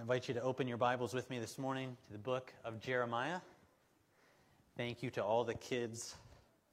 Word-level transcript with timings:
I 0.00 0.02
invite 0.02 0.28
you 0.28 0.34
to 0.34 0.40
open 0.40 0.66
your 0.66 0.78
Bibles 0.78 1.12
with 1.12 1.28
me 1.28 1.38
this 1.40 1.58
morning 1.58 1.94
to 2.06 2.12
the 2.12 2.18
book 2.18 2.54
of 2.64 2.80
Jeremiah. 2.80 3.40
Thank 4.74 5.02
you 5.02 5.10
to 5.10 5.22
all 5.22 5.44
the 5.44 5.52
kids 5.52 6.16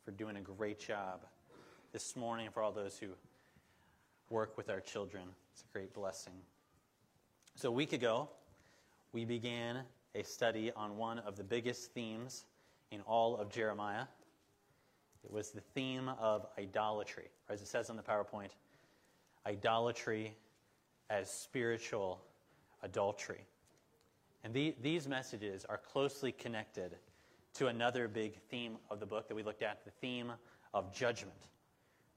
for 0.06 0.12
doing 0.12 0.38
a 0.38 0.40
great 0.40 0.80
job 0.80 1.26
this 1.92 2.16
morning, 2.16 2.46
and 2.46 2.54
for 2.54 2.64
all 2.64 2.72
those 2.72 2.98
who 2.98 3.08
work 4.30 4.56
with 4.56 4.70
our 4.70 4.80
children. 4.80 5.24
It's 5.52 5.62
a 5.70 5.74
great 5.74 5.94
blessing. 5.94 6.36
So, 7.56 7.68
a 7.68 7.72
week 7.74 7.92
ago, 7.92 8.30
we 9.12 9.26
began 9.26 9.82
a 10.16 10.24
study 10.24 10.72
on 10.72 10.96
one 10.96 11.20
of 11.20 11.36
the 11.36 11.44
biggest 11.44 11.92
themes 11.92 12.46
in 12.92 13.02
all 13.02 13.36
of 13.36 13.50
Jeremiah. 13.50 14.06
It 15.26 15.34
was 15.34 15.50
the 15.50 15.60
theme 15.76 16.10
of 16.18 16.48
idolatry, 16.58 17.28
as 17.50 17.62
it 17.62 17.68
says 17.68 17.90
on 17.90 17.98
the 17.98 18.04
PowerPoint 18.04 18.52
idolatry 19.46 20.34
as 21.10 21.30
spiritual 21.30 22.22
adultery. 22.88 23.46
And 24.44 24.54
the, 24.54 24.74
these 24.82 25.08
messages 25.08 25.66
are 25.68 25.78
closely 25.78 26.32
connected 26.32 26.96
to 27.56 27.68
another 27.68 28.08
big 28.08 28.40
theme 28.50 28.78
of 28.90 29.00
the 29.00 29.06
book 29.06 29.28
that 29.28 29.36
we 29.36 29.44
looked 29.44 29.62
at 29.62 29.84
the 29.84 29.92
theme 29.92 30.32
of 30.74 30.94
judgment. 30.94 31.50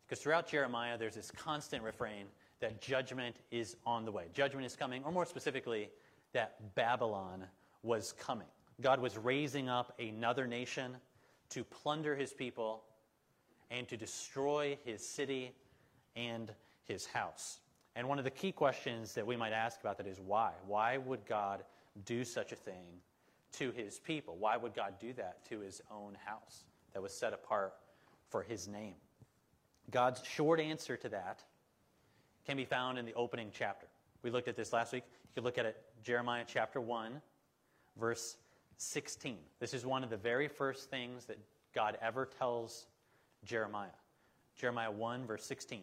Because 0.07 0.23
throughout 0.23 0.49
Jeremiah, 0.49 0.97
there's 0.97 1.15
this 1.15 1.31
constant 1.31 1.83
refrain 1.83 2.27
that 2.61 2.81
judgment 2.81 3.37
is 3.51 3.77
on 3.87 4.05
the 4.05 4.13
way. 4.13 4.27
Judgment 4.33 4.67
is 4.67 4.77
coming, 4.77 5.03
or 5.05 5.11
more 5.11 5.27
specifically, 5.27 5.91
that 6.33 6.75
Babylon 6.75 7.45
was 7.83 8.13
coming. 8.13 8.47
God 8.81 9.01
was 9.01 9.17
raising 9.17 9.69
up 9.69 9.99
another 9.99 10.47
nation 10.47 10.97
to 11.51 11.65
plunder 11.65 12.15
his 12.15 12.33
people 12.33 12.83
and 13.71 13.89
to 13.89 13.97
destroy 13.97 14.79
his 14.85 15.07
city 15.07 15.53
and 16.17 16.53
his 16.85 17.07
house. 17.07 17.61
And 17.97 18.09
one 18.09 18.19
of 18.19 18.25
the 18.25 18.31
key 18.31 18.53
questions 18.53 19.15
that 19.15 19.27
we 19.27 19.37
might 19.37 19.53
ask 19.53 19.81
about 19.81 19.99
that 19.99 20.07
is 20.07 20.21
why? 20.21 20.53
Why 20.67 20.99
would 20.99 21.27
God 21.27 21.65
do 22.05 22.25
such 22.25 22.53
a 22.53 22.57
thing 22.57 22.85
to 23.53 23.73
his 23.73 23.99
people? 23.99 24.37
Why 24.39 24.57
would 24.57 24.75
God 24.75 24.95
do 25.01 25.13
that 25.15 25.45
to 25.47 25.61
his 25.61 25.83
own 25.91 26.17
house 26.25 26.65
that 26.93 27.03
was 27.03 27.13
set 27.13 27.33
apart 27.33 27.75
for 28.29 28.43
his 28.43 28.69
name? 28.69 28.95
God's 29.91 30.23
short 30.25 30.61
answer 30.61 30.97
to 30.97 31.09
that 31.09 31.43
can 32.47 32.57
be 32.57 32.65
found 32.65 32.99
in 32.99 33.05
the 33.05 33.15
opening 33.15 33.51
chapter. 33.53 33.87
We 34.23 34.31
looked 34.31 34.49
at 34.49 34.57
this 34.57 34.73
last 34.73 34.93
week. 34.93 35.05
You 35.25 35.29
can 35.35 35.45
look 35.45 35.59
at 35.59 35.67
it, 35.67 35.83
Jeremiah 36.03 36.45
chapter 36.47 36.81
1, 36.81 37.21
verse 37.99 38.37
16. 38.77 39.37
This 39.59 39.75
is 39.75 39.85
one 39.85 40.05
of 40.05 40.11
the 40.11 40.17
very 40.17 40.49
first 40.49 40.91
things 40.91 41.27
that 41.27 41.39
God 41.75 41.99
ever 42.01 42.27
tells 42.39 42.87
Jeremiah. 43.45 43.89
Jeremiah 44.57 44.91
1, 44.91 45.27
verse 45.27 45.45
16. 45.45 45.83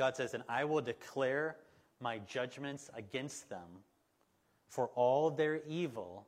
God 0.00 0.16
says, 0.16 0.32
And 0.32 0.42
I 0.48 0.64
will 0.64 0.80
declare 0.80 1.58
my 2.00 2.20
judgments 2.20 2.88
against 2.94 3.50
them 3.50 3.84
for 4.70 4.88
all 4.94 5.28
their 5.28 5.60
evil 5.68 6.26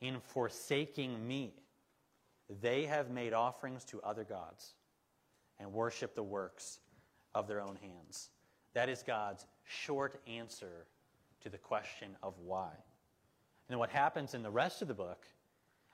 in 0.00 0.18
forsaking 0.18 1.24
me. 1.24 1.52
They 2.60 2.84
have 2.86 3.08
made 3.08 3.32
offerings 3.32 3.84
to 3.84 4.02
other 4.02 4.24
gods 4.24 4.74
and 5.60 5.72
worship 5.72 6.16
the 6.16 6.22
works 6.24 6.80
of 7.32 7.46
their 7.46 7.60
own 7.60 7.78
hands. 7.80 8.30
That 8.74 8.88
is 8.88 9.04
God's 9.04 9.46
short 9.62 10.20
answer 10.26 10.88
to 11.44 11.48
the 11.48 11.58
question 11.58 12.16
of 12.24 12.34
why. 12.44 12.72
And 13.68 13.78
what 13.78 13.90
happens 13.90 14.34
in 14.34 14.42
the 14.42 14.50
rest 14.50 14.82
of 14.82 14.88
the 14.88 14.94
book, 14.94 15.24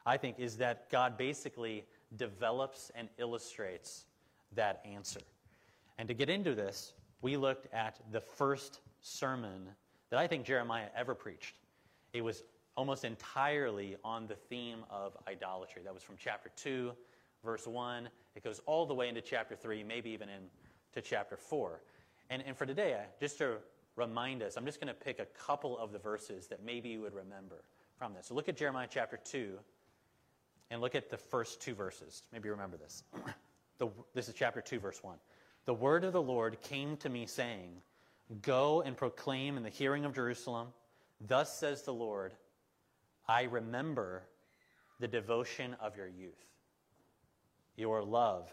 I 0.07 0.17
think, 0.17 0.39
is 0.39 0.57
that 0.57 0.89
God 0.89 1.19
basically 1.19 1.85
develops 2.17 2.91
and 2.95 3.11
illustrates 3.19 4.07
that 4.55 4.81
answer. 4.87 5.21
And 5.99 6.09
to 6.09 6.15
get 6.15 6.31
into 6.31 6.55
this, 6.55 6.95
we 7.23 7.37
looked 7.37 7.73
at 7.73 7.99
the 8.11 8.21
first 8.21 8.81
sermon 9.01 9.69
that 10.11 10.19
I 10.19 10.27
think 10.27 10.45
Jeremiah 10.45 10.89
ever 10.95 11.15
preached. 11.15 11.55
It 12.13 12.23
was 12.23 12.43
almost 12.77 13.05
entirely 13.05 13.97
on 14.05 14.27
the 14.27 14.35
theme 14.35 14.85
of 14.91 15.17
idolatry. 15.29 15.83
That 15.85 15.95
was 15.95 16.03
from 16.03 16.17
chapter 16.19 16.51
2, 16.57 16.93
verse 17.45 17.67
1. 17.67 18.09
It 18.35 18.45
goes 18.45 18.61
all 18.67 18.87
the 18.87 18.95
way 18.95 19.09
into 19.09 19.21
chapter 19.21 19.55
3, 19.55 19.85
maybe 19.85 20.11
even 20.11 20.29
into 20.29 21.09
chapter 21.09 21.37
4. 21.37 21.81
And, 22.31 22.43
and 22.47 22.57
for 22.57 22.67
today, 22.67 22.99
just 23.21 23.39
to 23.39 23.57
remind 23.97 24.43
us, 24.43 24.57
I'm 24.57 24.65
just 24.65 24.81
going 24.81 24.93
to 24.93 25.01
pick 25.01 25.19
a 25.21 25.27
couple 25.27 25.79
of 25.79 25.93
the 25.93 25.99
verses 25.99 26.47
that 26.49 26.65
maybe 26.65 26.89
you 26.89 27.01
would 27.03 27.15
remember 27.15 27.63
from 27.99 28.15
this. 28.15 28.27
So 28.27 28.35
look 28.35 28.49
at 28.49 28.57
Jeremiah 28.57 28.89
chapter 28.91 29.19
2 29.23 29.59
and 30.71 30.81
look 30.81 30.95
at 30.95 31.11
the 31.11 31.19
first 31.19 31.61
two 31.61 31.75
verses. 31.75 32.23
Maybe 32.33 32.49
you 32.49 32.53
remember 32.53 32.79
this. 32.79 33.05
the, 33.79 33.89
this 34.15 34.29
is 34.29 34.35
chapter 34.35 34.61
2, 34.61 34.81
verse 34.81 35.03
1. 35.03 35.17
The 35.65 35.75
word 35.75 36.05
of 36.05 36.13
the 36.13 36.23
Lord 36.23 36.61
came 36.63 36.97
to 36.99 37.09
me, 37.09 37.27
saying, 37.27 37.71
Go 38.43 38.83
and 38.83 38.97
proclaim 38.97 39.57
in 39.57 39.63
the 39.63 39.69
hearing 39.69 40.05
of 40.05 40.15
Jerusalem, 40.15 40.69
Thus 41.21 41.57
says 41.57 41.83
the 41.83 41.95
Lord, 41.95 42.33
I 43.29 43.45
remember 43.45 44.25
the 44.99 45.09
devotion 45.09 45.77
of 45.81 45.97
your 45.97 46.09
youth, 46.09 46.45
your 47.77 48.03
love 48.03 48.53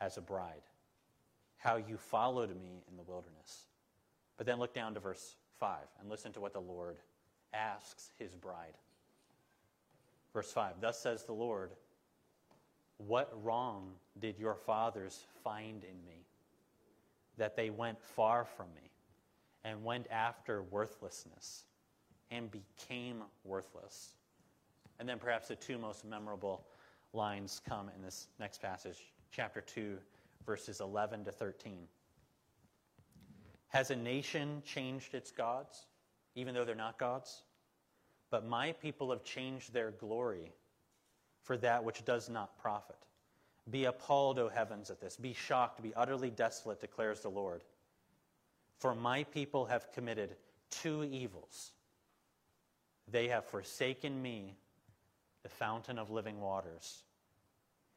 as 0.00 0.16
a 0.16 0.20
bride, 0.20 0.62
how 1.56 1.76
you 1.76 1.96
followed 1.96 2.50
me 2.60 2.84
in 2.90 2.96
the 2.96 3.02
wilderness. 3.02 3.64
But 4.36 4.46
then 4.46 4.58
look 4.58 4.74
down 4.74 4.94
to 4.94 5.00
verse 5.00 5.36
5 5.58 5.78
and 6.00 6.08
listen 6.10 6.32
to 6.32 6.40
what 6.40 6.52
the 6.52 6.60
Lord 6.60 6.96
asks 7.52 8.12
his 8.18 8.34
bride. 8.34 8.76
Verse 10.32 10.52
5 10.52 10.74
Thus 10.80 10.98
says 10.98 11.24
the 11.24 11.32
Lord, 11.32 11.70
What 12.98 13.32
wrong 13.42 13.92
did 14.18 14.38
your 14.38 14.54
fathers 14.54 15.24
find 15.42 15.82
in 15.84 16.04
me? 16.06 16.17
That 17.38 17.56
they 17.56 17.70
went 17.70 18.00
far 18.02 18.44
from 18.44 18.66
me 18.74 18.90
and 19.64 19.82
went 19.82 20.06
after 20.10 20.62
worthlessness 20.62 21.64
and 22.30 22.50
became 22.50 23.22
worthless. 23.44 24.14
And 24.98 25.08
then 25.08 25.18
perhaps 25.18 25.48
the 25.48 25.56
two 25.56 25.78
most 25.78 26.04
memorable 26.04 26.66
lines 27.12 27.60
come 27.66 27.90
in 27.94 28.02
this 28.02 28.28
next 28.38 28.60
passage, 28.60 29.12
chapter 29.30 29.60
2, 29.60 29.98
verses 30.44 30.80
11 30.80 31.24
to 31.24 31.32
13. 31.32 31.78
Has 33.68 33.90
a 33.90 33.96
nation 33.96 34.62
changed 34.64 35.14
its 35.14 35.30
gods, 35.30 35.86
even 36.34 36.54
though 36.54 36.64
they're 36.64 36.74
not 36.74 36.98
gods? 36.98 37.42
But 38.30 38.46
my 38.46 38.72
people 38.72 39.10
have 39.10 39.24
changed 39.24 39.72
their 39.72 39.92
glory 39.92 40.52
for 41.42 41.56
that 41.58 41.82
which 41.82 42.04
does 42.04 42.28
not 42.28 42.58
profit. 42.58 42.96
Be 43.70 43.84
appalled, 43.84 44.38
O 44.38 44.48
heavens, 44.48 44.90
at 44.90 45.00
this. 45.00 45.16
Be 45.16 45.34
shocked, 45.34 45.82
be 45.82 45.94
utterly 45.94 46.30
desolate, 46.30 46.80
declares 46.80 47.20
the 47.20 47.28
Lord. 47.28 47.62
For 48.78 48.94
my 48.94 49.24
people 49.24 49.66
have 49.66 49.92
committed 49.92 50.36
two 50.70 51.04
evils. 51.04 51.72
They 53.10 53.28
have 53.28 53.44
forsaken 53.44 54.20
me, 54.20 54.56
the 55.42 55.48
fountain 55.48 55.98
of 55.98 56.10
living 56.10 56.40
waters, 56.40 57.02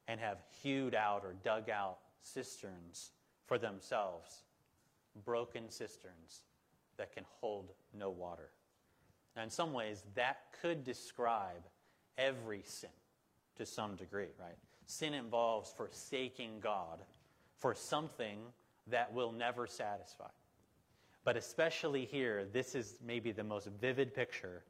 and 0.08 0.20
have 0.20 0.40
hewed 0.62 0.96
out 0.96 1.24
or 1.24 1.34
dug 1.44 1.70
out 1.70 2.00
cisterns 2.22 3.12
for 3.46 3.58
themselves, 3.58 4.44
broken 5.26 5.70
cisterns 5.70 6.42
that 6.98 7.14
can 7.14 7.26
hold 7.40 7.72
no 7.94 8.10
water. 8.10 8.50
Now, 9.36 9.44
in 9.44 9.50
some 9.50 9.74
ways, 9.74 10.04
that 10.16 10.40
could 10.62 10.84
describe 10.84 11.64
every 12.18 12.62
sin 12.66 12.90
to 13.56 13.66
some 13.66 13.96
degree, 13.96 14.28
right? 14.40 14.58
Sin 14.92 15.14
involves 15.14 15.72
forsaking 15.72 16.60
God 16.60 17.00
for 17.60 17.74
something 17.74 18.40
that 18.88 19.14
will 19.14 19.32
never 19.32 19.66
satisfy. 19.66 20.28
But 21.24 21.38
especially 21.38 22.04
here, 22.04 22.46
this 22.52 22.76
is 22.76 22.98
maybe 23.02 23.32
the 23.32 23.44
most 23.44 23.70
vivid 23.80 24.14
picture 24.14 24.66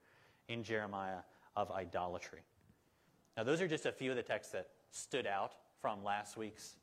in 0.47 0.61
Jeremiah 0.61 1.21
of 1.55 1.71
idolatry. 1.71 2.41
Now, 3.35 3.43
those 3.43 3.61
are 3.61 3.67
just 3.67 3.87
a 3.87 3.91
few 3.91 4.11
of 4.11 4.15
the 4.15 4.21
texts 4.21 4.51
that 4.51 4.67
stood 4.91 5.25
out 5.25 5.53
from 5.81 6.03
last 6.03 6.37
week's 6.37 6.75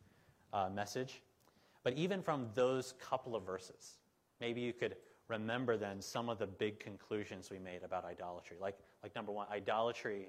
uh, 0.53 0.69
message. 0.69 1.23
But 1.85 1.93
even 1.93 2.23
from 2.23 2.49
those 2.55 2.95
couple 2.99 3.37
of 3.37 3.47
verses, 3.47 3.99
maybe 4.41 4.61
you 4.63 4.73
could 4.73 4.97
remember 5.29 5.77
then 5.77 6.03
some 6.03 6.29
of 6.29 6.41
the 6.41 6.47
big 6.49 6.81
conclusions 6.81 7.51
we 7.53 7.61
made 7.61 7.85
about 7.85 8.05
idolatry. 8.05 8.57
Like, 8.61 8.79
like 9.05 9.15
number 9.15 9.31
one, 9.31 9.47
idolatry 9.49 10.29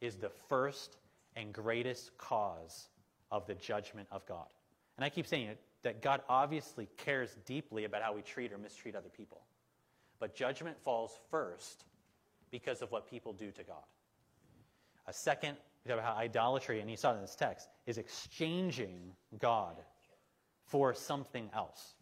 is 0.00 0.16
the 0.16 0.30
first 0.48 0.96
and 1.36 1.52
greatest 1.52 2.16
cause 2.18 2.88
of 3.30 3.46
the 3.46 3.54
judgment 3.54 4.08
of 4.10 4.26
God. 4.26 4.46
And 4.96 5.04
I 5.04 5.10
keep 5.10 5.26
saying 5.26 5.48
it, 5.48 5.60
that 5.82 6.02
God 6.02 6.22
obviously 6.28 6.88
cares 6.96 7.36
deeply 7.44 7.84
about 7.84 8.02
how 8.02 8.14
we 8.14 8.22
treat 8.22 8.52
or 8.52 8.58
mistreat 8.58 8.96
other 8.96 9.10
people. 9.14 9.42
But 10.18 10.34
judgment 10.34 10.78
falls 10.82 11.12
first 11.30 11.84
because 12.50 12.82
of 12.82 12.90
what 12.90 13.08
people 13.08 13.32
do 13.32 13.50
to 13.52 13.62
God. 13.62 13.84
A 15.06 15.12
second, 15.12 15.56
about 15.84 16.02
how 16.02 16.14
idolatry, 16.14 16.80
and 16.80 16.90
you 16.90 16.96
saw 16.96 17.12
it 17.12 17.16
in 17.16 17.20
this 17.20 17.36
text, 17.36 17.68
is 17.86 17.98
exchanging 17.98 19.12
God 19.38 19.76
for 20.64 20.94
something 20.94 21.48
else. 21.54 21.94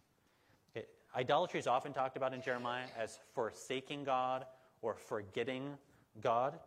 Idolatry 1.16 1.60
is 1.60 1.66
often 1.66 1.92
talked 1.92 2.16
about 2.16 2.32
in 2.34 2.42
Jeremiah 2.42 2.86
as 2.98 3.18
forsaking 3.34 4.04
God 4.04 4.46
or 4.82 4.94
forgetting 4.94 5.74
God, 6.20 6.58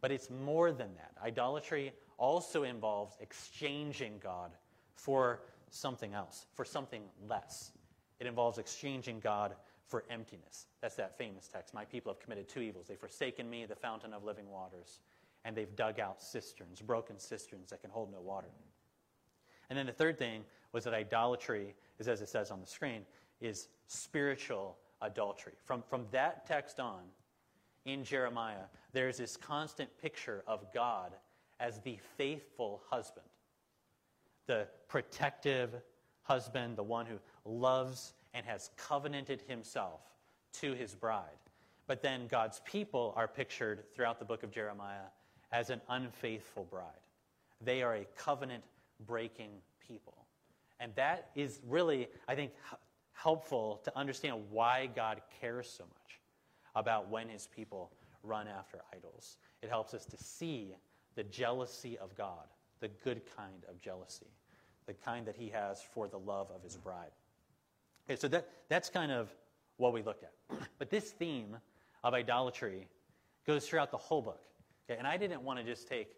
but 0.00 0.10
it's 0.10 0.28
more 0.28 0.72
than 0.72 0.88
that. 0.96 1.12
Idolatry 1.22 1.92
also 2.22 2.62
involves 2.62 3.16
exchanging 3.20 4.20
God 4.22 4.52
for 4.94 5.40
something 5.70 6.14
else, 6.14 6.46
for 6.54 6.64
something 6.64 7.02
less. 7.28 7.72
It 8.20 8.28
involves 8.28 8.58
exchanging 8.58 9.18
God 9.18 9.56
for 9.88 10.04
emptiness. 10.08 10.68
That's 10.80 10.94
that 10.94 11.18
famous 11.18 11.48
text. 11.48 11.74
My 11.74 11.84
people 11.84 12.12
have 12.12 12.20
committed 12.20 12.48
two 12.48 12.60
evils. 12.60 12.86
They've 12.86 12.96
forsaken 12.96 13.50
me, 13.50 13.66
the 13.66 13.74
fountain 13.74 14.14
of 14.14 14.22
living 14.22 14.48
waters, 14.48 15.00
and 15.44 15.56
they've 15.56 15.74
dug 15.74 15.98
out 15.98 16.22
cisterns, 16.22 16.80
broken 16.80 17.18
cisterns 17.18 17.70
that 17.70 17.80
can 17.80 17.90
hold 17.90 18.12
no 18.12 18.20
water. 18.20 18.46
And 19.68 19.76
then 19.76 19.86
the 19.86 19.92
third 19.92 20.16
thing 20.16 20.44
was 20.70 20.84
that 20.84 20.94
idolatry 20.94 21.74
is, 21.98 22.06
as 22.06 22.22
it 22.22 22.28
says 22.28 22.52
on 22.52 22.60
the 22.60 22.66
screen, 22.68 23.02
is 23.40 23.66
spiritual 23.88 24.76
adultery. 25.00 25.54
From, 25.64 25.82
from 25.82 26.06
that 26.12 26.46
text 26.46 26.78
on, 26.78 27.00
in 27.84 28.04
Jeremiah, 28.04 28.66
there's 28.92 29.16
this 29.16 29.36
constant 29.36 29.90
picture 30.00 30.44
of 30.46 30.72
God 30.72 31.14
as 31.60 31.80
the 31.80 31.98
faithful 32.16 32.82
husband, 32.88 33.26
the 34.46 34.66
protective 34.88 35.70
husband, 36.22 36.76
the 36.76 36.82
one 36.82 37.06
who 37.06 37.18
loves 37.44 38.14
and 38.34 38.44
has 38.46 38.70
covenanted 38.76 39.42
himself 39.46 40.00
to 40.52 40.72
his 40.74 40.94
bride. 40.94 41.24
But 41.86 42.02
then 42.02 42.26
God's 42.28 42.60
people 42.64 43.12
are 43.16 43.28
pictured 43.28 43.84
throughout 43.94 44.18
the 44.18 44.24
book 44.24 44.42
of 44.42 44.50
Jeremiah 44.50 45.10
as 45.50 45.70
an 45.70 45.80
unfaithful 45.88 46.64
bride. 46.64 46.86
They 47.60 47.82
are 47.82 47.96
a 47.96 48.06
covenant 48.16 48.64
breaking 49.06 49.50
people. 49.86 50.14
And 50.80 50.94
that 50.96 51.30
is 51.34 51.60
really, 51.68 52.08
I 52.26 52.34
think, 52.34 52.52
helpful 53.12 53.80
to 53.84 53.96
understand 53.96 54.42
why 54.50 54.88
God 54.94 55.20
cares 55.40 55.68
so 55.68 55.84
much 55.84 56.20
about 56.74 57.08
when 57.08 57.28
his 57.28 57.46
people 57.46 57.92
run 58.22 58.48
after 58.48 58.78
idols. 58.92 59.36
It 59.62 59.68
helps 59.68 59.94
us 59.94 60.04
to 60.06 60.16
see 60.16 60.74
the 61.14 61.24
jealousy 61.24 61.98
of 61.98 62.16
God, 62.16 62.46
the 62.80 62.88
good 62.88 63.22
kind 63.36 63.64
of 63.68 63.80
jealousy, 63.80 64.30
the 64.86 64.94
kind 64.94 65.26
that 65.26 65.36
he 65.36 65.48
has 65.50 65.82
for 65.82 66.08
the 66.08 66.18
love 66.18 66.50
of 66.54 66.62
his 66.62 66.76
bride. 66.76 67.10
Okay, 68.08 68.18
so 68.18 68.28
that, 68.28 68.48
that's 68.68 68.88
kind 68.88 69.12
of 69.12 69.32
what 69.76 69.92
we 69.92 70.02
looked 70.02 70.24
at. 70.24 70.32
But 70.78 70.90
this 70.90 71.10
theme 71.10 71.56
of 72.02 72.14
idolatry 72.14 72.88
goes 73.46 73.66
throughout 73.66 73.90
the 73.90 73.96
whole 73.96 74.22
book. 74.22 74.42
Okay, 74.88 74.98
and 74.98 75.06
I 75.06 75.16
didn't 75.16 75.42
want 75.42 75.58
to 75.58 75.64
just 75.64 75.88
take 75.88 76.16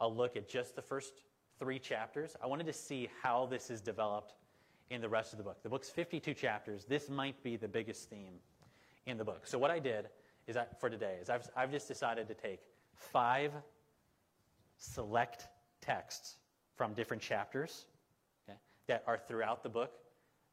a 0.00 0.08
look 0.08 0.36
at 0.36 0.48
just 0.48 0.76
the 0.76 0.82
first 0.82 1.12
three 1.58 1.78
chapters. 1.78 2.36
I 2.42 2.46
wanted 2.46 2.66
to 2.66 2.72
see 2.72 3.08
how 3.22 3.46
this 3.46 3.70
is 3.70 3.80
developed 3.80 4.34
in 4.90 5.00
the 5.00 5.08
rest 5.08 5.32
of 5.32 5.38
the 5.38 5.44
book. 5.44 5.62
The 5.62 5.68
book's 5.68 5.90
52 5.90 6.34
chapters. 6.34 6.84
This 6.84 7.08
might 7.08 7.42
be 7.42 7.56
the 7.56 7.68
biggest 7.68 8.08
theme 8.08 8.34
in 9.06 9.18
the 9.18 9.24
book. 9.24 9.46
So 9.46 9.58
what 9.58 9.70
I 9.70 9.78
did 9.78 10.08
is 10.46 10.54
that 10.54 10.80
for 10.80 10.88
today 10.88 11.18
is 11.20 11.28
I've, 11.28 11.48
I've 11.56 11.70
just 11.70 11.88
decided 11.88 12.28
to 12.28 12.34
take 12.34 12.60
five 12.94 13.52
select 14.76 15.48
texts 15.80 16.36
from 16.74 16.92
different 16.94 17.22
chapters 17.22 17.86
okay, 18.48 18.58
that 18.86 19.02
are 19.06 19.18
throughout 19.18 19.62
the 19.62 19.68
book 19.68 19.92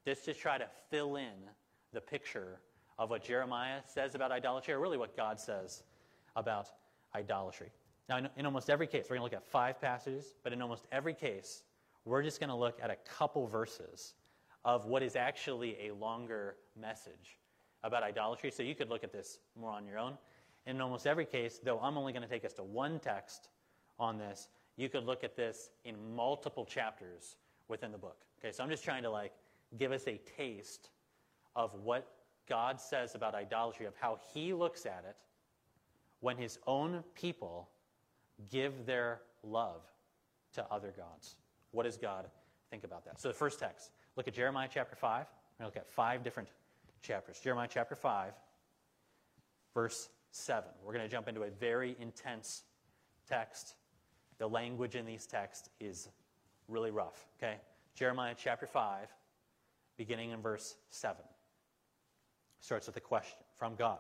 just 0.05 0.25
to 0.25 0.33
try 0.33 0.57
to 0.57 0.67
fill 0.89 1.15
in 1.15 1.33
the 1.93 2.01
picture 2.01 2.59
of 2.99 3.09
what 3.09 3.23
Jeremiah 3.23 3.79
says 3.85 4.15
about 4.15 4.31
idolatry, 4.31 4.73
or 4.73 4.79
really 4.79 4.97
what 4.97 5.15
God 5.15 5.39
says 5.39 5.83
about 6.35 6.67
idolatry. 7.15 7.71
Now, 8.09 8.17
in, 8.17 8.29
in 8.37 8.45
almost 8.45 8.69
every 8.69 8.87
case, 8.87 9.05
we're 9.09 9.17
going 9.17 9.29
to 9.29 9.35
look 9.35 9.43
at 9.43 9.49
five 9.49 9.79
passages, 9.81 10.35
but 10.43 10.53
in 10.53 10.61
almost 10.61 10.85
every 10.91 11.13
case, 11.13 11.63
we're 12.05 12.21
just 12.21 12.39
going 12.39 12.49
to 12.49 12.55
look 12.55 12.79
at 12.81 12.89
a 12.89 12.97
couple 13.07 13.47
verses 13.47 14.13
of 14.65 14.85
what 14.85 15.03
is 15.03 15.15
actually 15.15 15.77
a 15.87 15.93
longer 15.93 16.55
message 16.79 17.39
about 17.83 18.03
idolatry. 18.03 18.51
So 18.51 18.63
you 18.63 18.75
could 18.75 18.89
look 18.89 19.03
at 19.03 19.11
this 19.11 19.39
more 19.59 19.71
on 19.71 19.85
your 19.85 19.99
own. 19.99 20.17
In 20.65 20.79
almost 20.79 21.07
every 21.07 21.25
case, 21.25 21.59
though 21.63 21.79
I'm 21.79 21.97
only 21.97 22.13
going 22.13 22.23
to 22.23 22.29
take 22.29 22.45
us 22.45 22.53
to 22.53 22.63
one 22.63 22.99
text 22.99 23.49
on 24.00 24.18
this, 24.18 24.48
you 24.75 24.90
could 24.90 25.06
look 25.06 25.24
at 25.24 25.36
this 25.36 25.69
in 25.86 25.95
multiple 26.16 26.66
chapters 26.66 27.36
within 27.68 27.92
the 27.92 27.98
book. 27.98 28.18
Okay, 28.40 28.51
so 28.51 28.63
I'm 28.63 28.69
just 28.69 28.84
trying 28.84 29.04
to 29.04 29.10
like 29.10 29.34
give 29.78 29.92
us 29.92 30.07
a 30.07 30.19
taste 30.38 30.90
of 31.56 31.74
what 31.84 32.07
God 32.48 32.80
says 32.80 33.16
about 33.16 33.36
idolatry, 33.36 33.86
of 33.86 33.95
how 33.95 34.19
he 34.34 34.54
looks 34.54 34.86
at 34.86 35.06
it 35.07 35.16
when 36.19 36.38
his 36.38 36.60
own 36.68 37.04
people 37.16 37.69
give 38.50 38.86
their 38.86 39.22
love 39.44 39.81
to 40.54 40.66
other 40.72 40.94
gods. 40.95 41.36
What 41.72 41.84
does 41.84 41.98
God 41.98 42.25
think 42.69 42.84
about 42.84 43.06
that? 43.06 43.19
So 43.19 43.28
the 43.28 43.34
first 43.34 43.60
text, 43.60 43.92
look 44.16 44.28
at 44.28 44.34
Jeremiah 44.34 44.69
chapter 44.72 44.95
5. 44.95 45.25
We're 45.60 45.63
going 45.63 45.72
to 45.72 45.78
look 45.80 45.86
at 45.86 45.92
five 45.92 46.24
different 46.24 46.50
chapters. 47.01 47.40
Jeremiah 47.40 47.68
chapter 47.72 47.95
5, 47.95 48.34
verse 49.74 50.10
7. 50.31 50.63
We're 50.84 50.94
going 50.94 51.06
to 51.06 51.12
jump 51.12 51.28
into 51.28 51.44
a 51.44 51.50
very 51.50 51.95
intense 52.00 52.63
text. 53.28 53.75
The 54.38 54.47
language 54.47 54.95
in 54.95 55.06
these 55.06 55.25
texts 55.25 55.69
is 55.80 56.09
really 56.68 56.91
rough, 56.91 57.25
okay? 57.38 57.57
Jeremiah 57.95 58.35
chapter 58.38 58.65
5, 58.65 59.07
beginning 59.97 60.31
in 60.31 60.41
verse 60.41 60.75
7. 60.89 61.18
Starts 62.59 62.88
with 62.88 62.97
a 62.97 63.01
question 63.01 63.39
from 63.56 63.75
God 63.75 64.00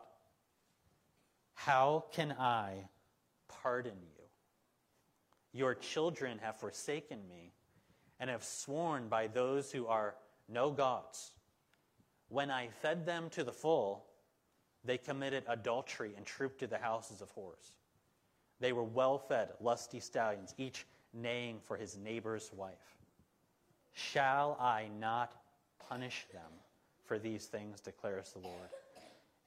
How 1.53 2.05
can 2.11 2.31
I 2.31 2.89
pardon 3.47 3.97
you? 4.01 4.23
Your 5.51 5.75
children 5.75 6.39
have 6.41 6.59
forsaken 6.59 7.19
me 7.29 7.53
and 8.19 8.29
have 8.29 8.43
sworn 8.43 9.07
by 9.07 9.27
those 9.27 9.71
who 9.71 9.85
are 9.85 10.15
no 10.49 10.71
gods. 10.71 11.33
When 12.29 12.49
I 12.49 12.69
fed 12.81 13.05
them 13.05 13.29
to 13.31 13.43
the 13.43 13.51
full, 13.51 14.05
they 14.83 14.97
committed 14.97 15.43
adultery 15.47 16.13
and 16.17 16.25
trooped 16.25 16.59
to 16.59 16.67
the 16.67 16.77
houses 16.77 17.21
of 17.21 17.33
whores. 17.35 17.71
They 18.63 18.71
were 18.71 18.85
well 18.85 19.17
fed, 19.17 19.49
lusty 19.59 19.99
stallions, 19.99 20.55
each 20.57 20.85
neighing 21.13 21.59
for 21.59 21.75
his 21.75 21.97
neighbor's 21.97 22.49
wife. 22.55 22.95
Shall 23.91 24.55
I 24.57 24.87
not 25.01 25.35
punish 25.89 26.27
them 26.31 26.49
for 27.03 27.19
these 27.19 27.47
things, 27.47 27.81
declares 27.81 28.31
the 28.31 28.39
Lord? 28.39 28.69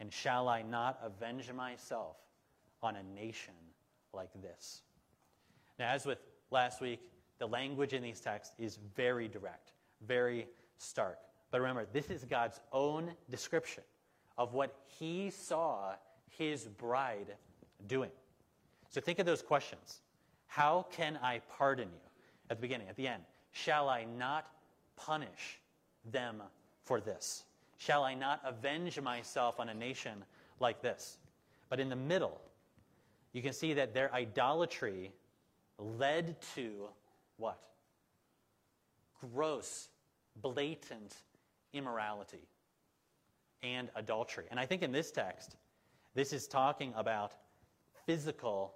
And 0.01 0.13
shall 0.13 0.51
I 0.51 0.61
not 0.61 1.01
avenge 1.03 1.51
myself 1.51 2.17
on 2.83 2.97
a 2.97 3.03
nation 3.19 3.55
like 4.13 4.29
this? 4.43 4.83
Now, 5.79 5.93
as 5.93 6.05
with 6.05 6.19
last 6.51 6.83
week, 6.83 7.01
the 7.39 7.47
language 7.47 7.95
in 7.95 8.03
these 8.03 8.21
texts 8.21 8.53
is 8.59 8.79
very 8.95 9.29
direct, 9.29 9.73
very 10.07 10.47
stark. 10.77 11.21
But 11.51 11.63
remember, 11.63 11.87
this 11.91 12.11
is 12.11 12.27
God's 12.27 12.61
own 12.71 13.13
description 13.31 13.85
of 14.37 14.53
what 14.53 14.77
he 14.99 15.31
saw 15.31 15.95
his 16.37 16.65
bride 16.65 17.35
doing. 17.87 18.11
So 18.97 19.03
think 19.03 19.19
of 19.19 19.27
those 19.27 19.43
questions. 19.43 20.01
How 20.47 20.87
can 20.91 21.19
I 21.23 21.43
pardon 21.59 21.89
you? 21.93 22.11
At 22.49 22.57
the 22.57 22.63
beginning, 22.63 22.89
at 22.89 22.97
the 22.97 23.07
end. 23.07 23.23
Shall 23.53 23.91
I 23.91 24.05
not 24.05 24.49
punish 24.97 25.61
them 26.11 26.43
for 26.83 26.99
this? 26.99 27.45
Shall 27.77 28.05
I 28.05 28.15
not 28.15 28.41
avenge 28.43 28.99
myself 28.99 29.61
on 29.61 29.69
a 29.69 29.75
nation 29.75 30.25
like 30.61 30.81
this? 30.81 31.19
But 31.69 31.79
in 31.79 31.91
the 31.91 31.97
middle, 31.97 32.41
you 33.35 33.43
can 33.43 33.53
see 33.53 33.75
that 33.75 33.93
their 33.93 34.11
idolatry 34.15 35.13
led 35.79 36.41
to 36.55 36.89
what? 37.37 37.61
Gross, 39.35 39.89
blatant 40.41 41.17
immorality 41.75 42.49
and 43.63 43.91
adultery. 43.95 44.47
And 44.51 44.59
I 44.59 44.65
think 44.65 44.81
in 44.81 44.91
this 44.91 45.11
text, 45.11 45.57
this 46.15 46.33
is 46.33 46.47
talking 46.47 46.95
about 46.97 47.33
physical 48.07 48.73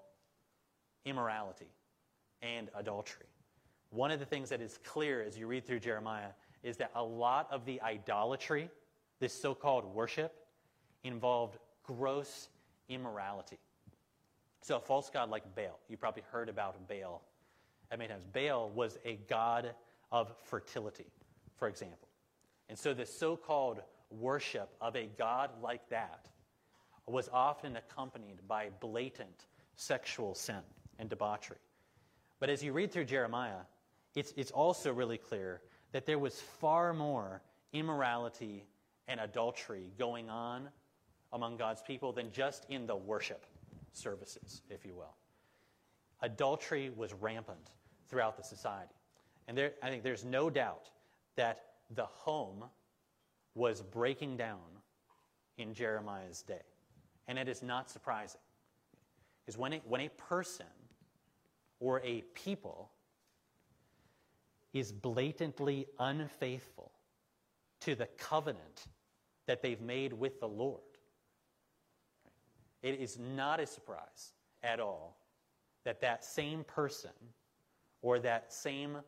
immorality 1.05 1.71
and 2.43 2.69
adultery. 2.75 3.27
One 3.91 4.11
of 4.11 4.21
the 4.21 4.27
things 4.27 4.49
that 4.51 4.61
is 4.61 4.79
clear 4.85 5.23
as 5.23 5.37
you 5.37 5.47
read 5.47 5.67
through 5.67 5.81
Jeremiah 5.81 6.31
is 6.63 6.77
that 6.77 6.91
a 6.95 7.03
lot 7.03 7.49
of 7.51 7.65
the 7.65 7.81
idolatry, 7.83 8.71
this 9.19 9.33
so 9.33 9.55
called 9.55 9.85
worship, 9.85 10.33
involved 11.03 11.59
gross 11.83 12.49
immorality. 12.89 13.59
So, 14.63 14.77
a 14.77 14.81
false 14.81 15.11
god 15.11 15.31
like 15.31 15.55
Baal, 15.55 15.79
you 15.89 15.97
probably 15.97 16.23
heard 16.31 16.49
about 16.49 16.87
Baal 16.87 17.23
at 17.91 17.99
many 17.99 18.11
times. 18.11 18.27
Baal 18.27 18.71
was 18.71 18.99
a 19.05 19.17
god 19.29 19.75
of 20.13 20.33
fertility, 20.43 21.07
for 21.57 21.67
example. 21.67 22.09
And 22.69 22.79
so, 22.79 22.93
the 22.93 23.07
so 23.07 23.37
called 23.37 23.81
worship 24.11 24.69
of 24.81 24.97
a 24.97 25.09
god 25.19 25.51
like 25.63 25.89
that 25.89 26.29
was 27.07 27.29
often 27.33 27.77
accompanied 27.77 28.47
by 28.47 28.69
blatant 28.81 29.47
sexual 29.75 30.35
sin 30.35 30.63
and 31.01 31.09
debauchery. 31.09 31.59
But 32.39 32.51
as 32.51 32.63
you 32.63 32.73
read 32.73 32.93
through 32.93 33.07
Jeremiah, 33.07 33.63
it's, 34.15 34.33
it's 34.37 34.51
also 34.51 34.93
really 34.93 35.19
clear 35.19 35.63
that 35.93 36.07
there 36.07 36.19
was 36.19 36.41
far 36.41 36.93
more 36.93 37.43
immorality 37.73 38.67
and 39.09 39.19
adultery 39.19 39.91
going 39.99 40.31
on 40.31 40.69
among 41.33 41.57
God's 41.57 41.83
people 41.83 42.13
than 42.13 42.31
just 42.31 42.67
in 42.69 42.87
the 42.87 42.95
worship 42.95 43.47
services, 43.93 44.63
if 44.71 44.85
you 44.85 44.95
will. 44.95 45.15
Adultery 46.23 46.91
was 46.95 47.13
rampant 47.15 47.71
throughout 48.09 48.37
the 48.37 48.45
society. 48.45 48.95
And 49.49 49.57
there, 49.57 49.73
I 49.83 49.89
think 49.89 50.03
there's 50.03 50.25
no 50.25 50.51
doubt 50.51 50.91
that 51.37 51.65
the 51.95 52.05
home 52.05 52.65
was 53.55 53.83
breaking 53.83 54.37
down 54.37 54.59
in 55.59 55.75
Jeremiah's 55.75 56.43
day. 56.43 56.63
And 57.27 57.39
it 57.39 57.49
is 57.49 57.63
not 57.63 57.91
surprising. 57.91 58.41
Because 59.45 59.59
when 59.59 59.73
when 59.89 60.03
a 60.03 60.09
person 60.11 60.67
or 61.81 62.01
a 62.03 62.23
people 62.35 62.91
is 64.73 64.93
blatantly 64.93 65.87
unfaithful 65.99 66.93
to 67.81 67.95
the 67.95 68.07
covenant 68.19 68.87
that 69.47 69.63
they've 69.63 69.81
made 69.81 70.13
with 70.13 70.39
the 70.39 70.47
Lord. 70.47 70.81
It 72.83 73.01
is 73.01 73.19
not 73.19 73.59
a 73.59 73.67
surprise 73.67 74.33
at 74.63 74.79
all 74.79 75.17
that 75.85 76.01
that 76.03 76.25
same 76.25 76.63
person 76.65 77.11
or 78.03 78.19
that 78.21 78.53
same 78.53 78.99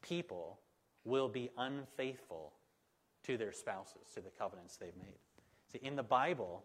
people 0.00 0.58
will 1.04 1.28
be 1.28 1.50
unfaithful 1.58 2.52
to 3.24 3.36
their 3.36 3.52
spouses, 3.52 4.08
to 4.14 4.20
the 4.20 4.30
covenants 4.30 4.76
they've 4.76 4.96
made. 4.96 5.18
See, 5.72 5.78
in 5.82 5.96
the 5.96 6.02
Bible, 6.02 6.64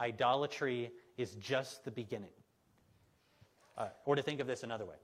idolatry 0.00 0.90
is 1.16 1.34
just 1.36 1.84
the 1.84 1.90
beginning. 1.90 2.30
Uh, 3.80 3.88
or 4.04 4.14
to 4.14 4.20
think 4.20 4.40
of 4.40 4.46
this 4.46 4.62
another 4.62 4.84
way, 4.84 4.96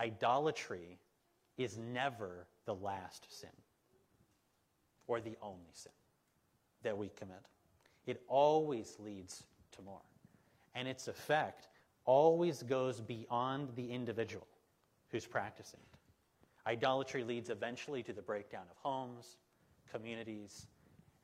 idolatry 0.00 0.98
is 1.58 1.76
never 1.76 2.46
the 2.64 2.74
last 2.74 3.26
sin 3.30 3.50
or 5.06 5.20
the 5.20 5.36
only 5.42 5.68
sin 5.74 5.92
that 6.82 6.96
we 6.96 7.10
commit. 7.10 7.44
It 8.06 8.22
always 8.26 8.96
leads 8.98 9.42
to 9.72 9.82
more. 9.82 10.00
And 10.74 10.88
its 10.88 11.08
effect 11.08 11.68
always 12.06 12.62
goes 12.62 13.02
beyond 13.02 13.68
the 13.76 13.92
individual 13.92 14.46
who's 15.10 15.26
practicing 15.26 15.80
it. 15.80 15.98
Idolatry 16.66 17.22
leads 17.22 17.50
eventually 17.50 18.02
to 18.04 18.14
the 18.14 18.22
breakdown 18.22 18.64
of 18.70 18.78
homes, 18.78 19.36
communities, 19.92 20.68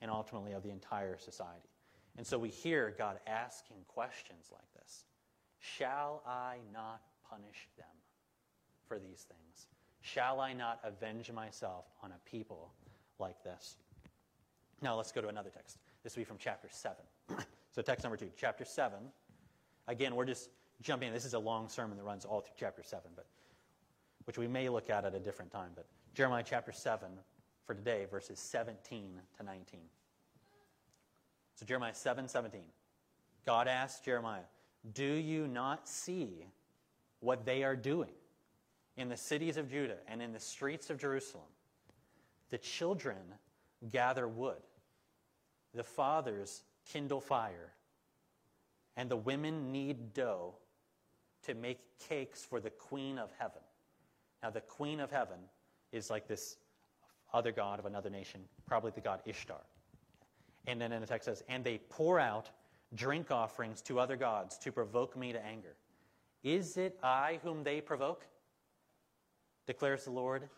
and 0.03 0.11
ultimately 0.11 0.53
of 0.53 0.63
the 0.63 0.71
entire 0.71 1.17
society. 1.17 1.71
And 2.19 2.27
so 2.27 2.39
we 2.39 2.51
hear 2.51 2.95
God 2.99 3.19
asking 3.27 3.79
questions 3.89 4.51
like 4.53 4.71
this 4.75 5.07
Shall 5.75 6.23
I 6.27 6.59
not 6.73 7.01
punish 7.29 7.69
them 7.77 7.87
for 8.87 8.99
these 8.99 9.27
things? 9.29 9.67
Shall 10.01 10.41
I 10.41 10.53
not 10.53 10.81
avenge 10.85 11.33
myself 11.33 11.87
on 12.03 12.13
a 12.13 12.31
people 12.31 12.73
like 13.19 13.43
this? 13.43 13.77
Now 14.81 14.97
let's 14.97 15.11
go 15.11 15.21
to 15.21 15.29
another 15.29 15.51
text. 15.51 15.79
This 16.05 16.15
will 16.15 16.21
be 16.21 16.25
from 16.25 16.39
chapter 16.39 16.69
7. 16.71 16.97
so, 17.73 17.83
text 17.83 18.05
number 18.05 18.17
2, 18.17 18.31
chapter 18.37 18.65
7. 18.65 18.97
Again, 19.89 20.15
we're 20.15 20.25
just 20.25 20.51
jumping 20.83 21.09
in. 21.09 21.15
This 21.15 21.25
is 21.25 21.35
a 21.35 21.39
long 21.39 21.69
sermon 21.69 21.97
that 21.97 22.05
runs 22.05 22.25
all 22.25 22.41
through 22.41 22.55
chapter 22.59 22.83
7, 22.85 23.11
but 23.17 23.27
which 24.25 24.39
we 24.39 24.47
may 24.47 24.69
look 24.69 24.89
at 24.89 25.05
at 25.05 25.15
a 25.15 25.21
different 25.21 25.51
time. 25.51 25.71
But 25.75 25.87
Jeremiah 26.15 26.45
chapter 26.47 26.73
7 26.73 27.09
for 27.65 27.75
today, 27.75 28.07
verses 28.09 28.39
17 28.39 29.21
to 29.39 29.43
19. 29.43 29.81
So 31.57 31.67
Jeremiah 31.67 31.95
7 31.95 32.29
17. 32.29 32.61
God 33.45 33.69
asked 33.69 34.05
Jeremiah, 34.05 34.43
Do 34.93 35.05
you 35.05 35.49
not 35.49 35.89
see 35.89 36.47
what 37.21 37.45
they 37.45 37.65
are 37.65 37.77
doing 37.77 38.13
in 38.97 39.09
the 39.09 39.17
cities 39.17 39.57
of 39.57 39.71
Judah 39.71 39.99
and 40.07 40.23
in 40.23 40.33
the 40.33 40.41
streets 40.41 40.91
of 40.91 40.99
Jerusalem? 40.99 41.47
The 42.51 42.59
children 42.59 43.35
gather 43.91 44.29
wood, 44.29 44.63
the 45.75 45.83
fathers 45.83 46.63
kindle 46.85 47.21
fire, 47.21 47.73
and 48.97 49.11
the 49.11 49.17
women 49.17 49.73
knead 49.73 50.15
dough 50.15 50.55
to 51.45 51.55
make 51.55 51.81
cakes 52.09 52.45
for 52.45 52.61
the 52.61 52.71
queen 52.71 53.19
of 53.19 53.31
heaven. 53.39 53.63
Now, 54.43 54.51
the 54.51 54.61
queen 54.61 55.01
of 55.01 55.11
heaven 55.11 55.39
is 55.93 56.11
like 56.11 56.29
this 56.29 56.57
other 57.33 57.53
god 57.53 57.79
of 57.79 57.87
another 57.87 58.11
nation, 58.11 58.43
probably 58.67 58.93
the 58.95 59.01
god 59.01 59.21
Ishtar. 59.27 59.61
And 60.67 60.81
then 60.81 60.93
in 60.93 61.01
the 61.01 61.07
text 61.07 61.27
says, 61.27 61.43
and 61.49 61.65
they 61.65 61.79
pour 61.89 62.19
out 62.19 62.51
drink 62.95 63.31
offerings 63.31 63.83
to 63.83 63.99
other 63.99 64.17
gods 64.17 64.59
to 64.59 64.73
provoke 64.73 65.17
me 65.17 65.33
to 65.33 65.45
anger. 65.45 65.77
Is 66.43 66.77
it 66.77 66.99
I 67.03 67.41
whom 67.43 67.65
they 67.65 67.81
provoke? 67.81 68.25
Declares 69.67 70.05
the 70.05 70.13
Lord. 70.13 70.49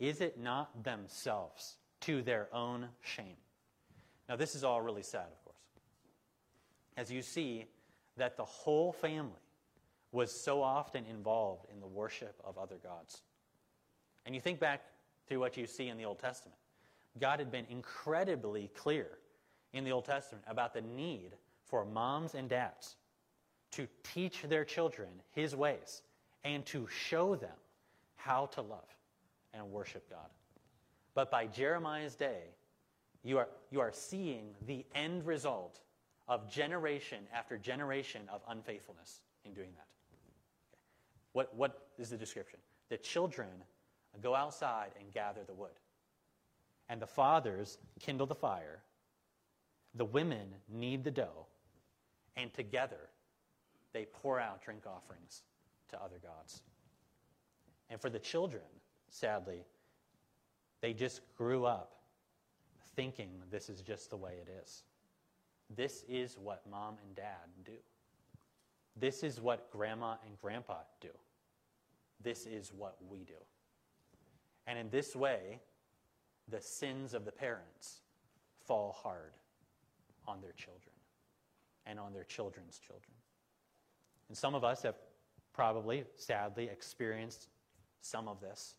Is 0.00 0.20
it 0.20 0.38
not 0.38 0.82
themselves 0.82 1.76
to 2.00 2.22
their 2.22 2.48
own 2.52 2.88
shame? 3.00 3.36
Now, 4.28 4.36
this 4.36 4.54
is 4.54 4.64
all 4.64 4.80
really 4.80 5.02
sad, 5.02 5.26
of 5.30 5.44
course. 5.44 5.56
As 6.96 7.12
you 7.12 7.22
see 7.22 7.66
that 8.16 8.36
the 8.36 8.44
whole 8.44 8.92
family 8.92 9.32
was 10.12 10.30
so 10.32 10.62
often 10.62 11.04
involved 11.06 11.66
in 11.72 11.80
the 11.80 11.86
worship 11.86 12.40
of 12.44 12.56
other 12.56 12.76
gods. 12.82 13.22
And 14.26 14.34
you 14.34 14.40
think 14.40 14.60
back 14.60 14.82
to 15.28 15.36
what 15.38 15.56
you 15.56 15.66
see 15.66 15.88
in 15.88 15.96
the 15.96 16.04
Old 16.04 16.18
Testament. 16.18 16.56
God 17.20 17.38
had 17.38 17.50
been 17.50 17.66
incredibly 17.68 18.70
clear 18.74 19.18
in 19.72 19.84
the 19.84 19.92
Old 19.92 20.04
Testament 20.04 20.44
about 20.48 20.72
the 20.72 20.80
need 20.80 21.32
for 21.66 21.84
moms 21.84 22.34
and 22.34 22.48
dads 22.48 22.96
to 23.72 23.86
teach 24.02 24.42
their 24.42 24.64
children 24.64 25.08
his 25.32 25.56
ways 25.56 26.02
and 26.44 26.64
to 26.66 26.86
show 26.88 27.34
them 27.34 27.56
how 28.16 28.46
to 28.46 28.62
love 28.62 28.88
and 29.52 29.70
worship 29.70 30.08
God. 30.10 30.28
But 31.14 31.30
by 31.30 31.46
Jeremiah's 31.46 32.14
day, 32.14 32.42
you 33.22 33.38
are, 33.38 33.48
you 33.70 33.80
are 33.80 33.92
seeing 33.92 34.54
the 34.66 34.84
end 34.94 35.26
result 35.26 35.80
of 36.28 36.50
generation 36.50 37.24
after 37.32 37.56
generation 37.56 38.22
of 38.32 38.42
unfaithfulness 38.48 39.20
in 39.44 39.54
doing 39.54 39.70
that. 39.76 39.86
What, 41.32 41.54
what 41.56 41.88
is 41.98 42.10
the 42.10 42.16
description? 42.16 42.58
The 42.90 42.96
children 42.98 43.48
go 44.22 44.34
outside 44.34 44.90
and 45.00 45.12
gather 45.12 45.40
the 45.46 45.54
wood, 45.54 45.70
and 46.88 47.00
the 47.00 47.06
fathers 47.06 47.78
kindle 47.98 48.26
the 48.26 48.34
fire 48.34 48.82
the 49.94 50.04
women 50.04 50.48
knead 50.68 51.04
the 51.04 51.10
dough, 51.10 51.46
and 52.36 52.52
together 52.52 53.10
they 53.92 54.06
pour 54.06 54.40
out 54.40 54.62
drink 54.62 54.82
offerings 54.86 55.42
to 55.88 56.02
other 56.02 56.18
gods. 56.22 56.62
And 57.90 58.00
for 58.00 58.10
the 58.10 58.18
children, 58.18 58.64
sadly, 59.08 59.64
they 60.80 60.92
just 60.92 61.20
grew 61.36 61.64
up 61.64 61.92
thinking 62.96 63.30
this 63.50 63.68
is 63.68 63.80
just 63.82 64.10
the 64.10 64.16
way 64.16 64.34
it 64.40 64.48
is. 64.62 64.84
This 65.74 66.04
is 66.08 66.36
what 66.38 66.62
mom 66.70 66.96
and 67.04 67.14
dad 67.14 67.48
do. 67.64 67.72
This 68.96 69.22
is 69.22 69.40
what 69.40 69.70
grandma 69.70 70.16
and 70.26 70.38
grandpa 70.40 70.78
do. 71.00 71.08
This 72.22 72.46
is 72.46 72.72
what 72.72 72.96
we 73.08 73.24
do. 73.24 73.34
And 74.66 74.78
in 74.78 74.88
this 74.90 75.16
way, 75.16 75.60
the 76.48 76.60
sins 76.60 77.14
of 77.14 77.24
the 77.24 77.32
parents 77.32 78.00
fall 78.66 78.96
hard 79.02 79.32
on 80.26 80.40
their 80.40 80.52
children 80.52 80.93
and 81.86 81.98
on 81.98 82.12
their 82.12 82.24
children's 82.24 82.78
children. 82.78 83.14
And 84.28 84.36
some 84.36 84.54
of 84.54 84.64
us 84.64 84.82
have 84.82 84.96
probably, 85.52 86.04
sadly, 86.16 86.68
experienced 86.68 87.48
some 88.00 88.28
of 88.28 88.40
this 88.40 88.74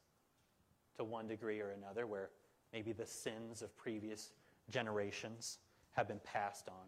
to 0.97 1.03
one 1.03 1.27
degree 1.27 1.59
or 1.59 1.71
another, 1.71 2.07
where 2.07 2.29
maybe 2.74 2.93
the 2.93 3.05
sins 3.05 3.62
of 3.62 3.75
previous 3.77 4.31
generations 4.69 5.59
have 5.91 6.07
been 6.07 6.19
passed 6.24 6.67
on 6.67 6.88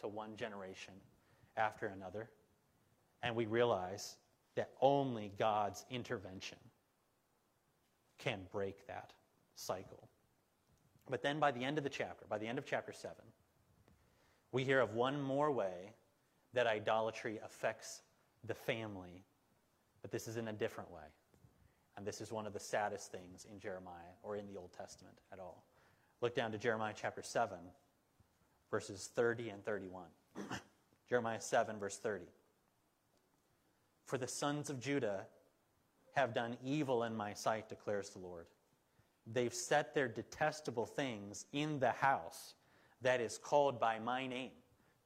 to 0.00 0.08
one 0.08 0.36
generation 0.36 0.94
after 1.56 1.86
another. 1.86 2.30
And 3.22 3.34
we 3.36 3.46
realize 3.46 4.16
that 4.56 4.70
only 4.80 5.32
God's 5.38 5.84
intervention 5.90 6.58
can 8.18 8.40
break 8.52 8.86
that 8.86 9.12
cycle. 9.54 10.08
But 11.08 11.22
then 11.22 11.38
by 11.38 11.50
the 11.50 11.64
end 11.64 11.78
of 11.78 11.84
the 11.84 11.90
chapter, 11.90 12.24
by 12.28 12.38
the 12.38 12.46
end 12.46 12.58
of 12.58 12.64
chapter 12.64 12.92
7, 12.92 13.16
we 14.52 14.64
hear 14.64 14.80
of 14.80 14.94
one 14.94 15.20
more 15.20 15.50
way 15.50 15.94
that 16.52 16.66
idolatry 16.66 17.38
affects 17.44 18.02
the 18.44 18.54
family, 18.54 19.24
but 20.02 20.10
this 20.10 20.26
is 20.26 20.36
in 20.36 20.48
a 20.48 20.52
different 20.52 20.90
way. 20.90 21.02
And 21.96 22.06
this 22.06 22.20
is 22.20 22.32
one 22.32 22.46
of 22.46 22.52
the 22.52 22.60
saddest 22.60 23.12
things 23.12 23.46
in 23.50 23.60
Jeremiah 23.60 24.14
or 24.22 24.36
in 24.36 24.46
the 24.46 24.56
Old 24.56 24.72
Testament 24.72 25.16
at 25.32 25.38
all. 25.38 25.64
Look 26.20 26.34
down 26.34 26.52
to 26.52 26.58
Jeremiah 26.58 26.94
chapter 26.96 27.22
7, 27.22 27.58
verses 28.70 29.10
30 29.14 29.50
and 29.50 29.64
31. 29.64 30.06
Jeremiah 31.08 31.40
7, 31.40 31.78
verse 31.78 31.98
30. 31.98 32.24
For 34.06 34.18
the 34.18 34.26
sons 34.26 34.70
of 34.70 34.80
Judah 34.80 35.26
have 36.14 36.34
done 36.34 36.56
evil 36.64 37.04
in 37.04 37.16
my 37.16 37.34
sight, 37.34 37.68
declares 37.68 38.10
the 38.10 38.18
Lord. 38.18 38.46
They've 39.26 39.54
set 39.54 39.94
their 39.94 40.08
detestable 40.08 40.86
things 40.86 41.46
in 41.52 41.78
the 41.78 41.92
house 41.92 42.54
that 43.02 43.20
is 43.20 43.38
called 43.38 43.80
by 43.80 43.98
my 43.98 44.26
name 44.26 44.50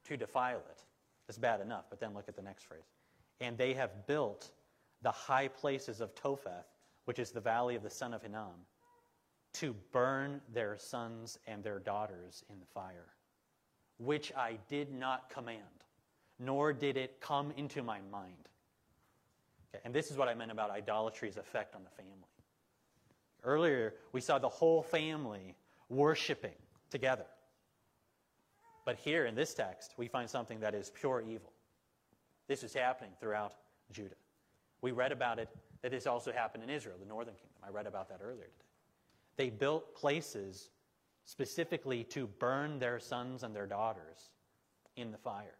to 0.05 0.17
defile 0.17 0.63
it. 0.69 0.83
It's 1.27 1.37
bad 1.37 1.61
enough, 1.61 1.85
but 1.89 1.99
then 1.99 2.13
look 2.13 2.27
at 2.27 2.35
the 2.35 2.41
next 2.41 2.63
phrase. 2.63 2.83
And 3.41 3.57
they 3.57 3.73
have 3.73 4.07
built 4.07 4.51
the 5.01 5.11
high 5.11 5.47
places 5.47 6.01
of 6.01 6.13
Topheth, 6.15 6.65
which 7.05 7.19
is 7.19 7.31
the 7.31 7.41
valley 7.41 7.75
of 7.75 7.83
the 7.83 7.89
son 7.89 8.13
of 8.13 8.21
Hinnom, 8.21 8.65
to 9.53 9.75
burn 9.91 10.41
their 10.53 10.77
sons 10.77 11.39
and 11.47 11.63
their 11.63 11.79
daughters 11.79 12.43
in 12.49 12.59
the 12.59 12.65
fire, 12.65 13.07
which 13.97 14.33
I 14.35 14.57
did 14.67 14.93
not 14.93 15.29
command, 15.29 15.61
nor 16.39 16.73
did 16.73 16.97
it 16.97 17.19
come 17.21 17.53
into 17.55 17.81
my 17.81 17.99
mind. 18.11 18.49
Okay, 19.73 19.81
and 19.85 19.93
this 19.93 20.11
is 20.11 20.17
what 20.17 20.27
I 20.27 20.33
meant 20.33 20.51
about 20.51 20.71
idolatry's 20.71 21.37
effect 21.37 21.75
on 21.75 21.83
the 21.83 21.89
family. 21.89 22.11
Earlier, 23.43 23.93
we 24.11 24.21
saw 24.21 24.39
the 24.39 24.49
whole 24.49 24.81
family 24.81 25.55
worshiping 25.89 26.55
together. 26.89 27.25
But 28.85 28.97
here 28.97 29.25
in 29.25 29.35
this 29.35 29.53
text, 29.53 29.95
we 29.97 30.07
find 30.07 30.29
something 30.29 30.59
that 30.59 30.75
is 30.75 30.91
pure 30.91 31.21
evil. 31.21 31.51
This 32.47 32.63
is 32.63 32.73
happening 32.73 33.11
throughout 33.19 33.55
Judah. 33.91 34.15
We 34.81 34.91
read 34.91 35.11
about 35.11 35.39
it, 35.39 35.49
that 35.81 35.91
this 35.91 36.05
also 36.05 36.31
happened 36.31 36.63
in 36.63 36.69
Israel, 36.69 36.95
the 36.99 37.07
northern 37.07 37.33
kingdom. 37.33 37.57
I 37.63 37.71
read 37.71 37.87
about 37.87 38.07
that 38.09 38.19
earlier 38.23 38.43
today. 38.43 38.65
They 39.37 39.49
built 39.49 39.95
places 39.95 40.69
specifically 41.25 42.03
to 42.05 42.27
burn 42.27 42.77
their 42.77 42.99
sons 42.99 43.41
and 43.41 43.55
their 43.55 43.65
daughters 43.65 44.29
in 44.95 45.11
the 45.11 45.17
fire. 45.17 45.57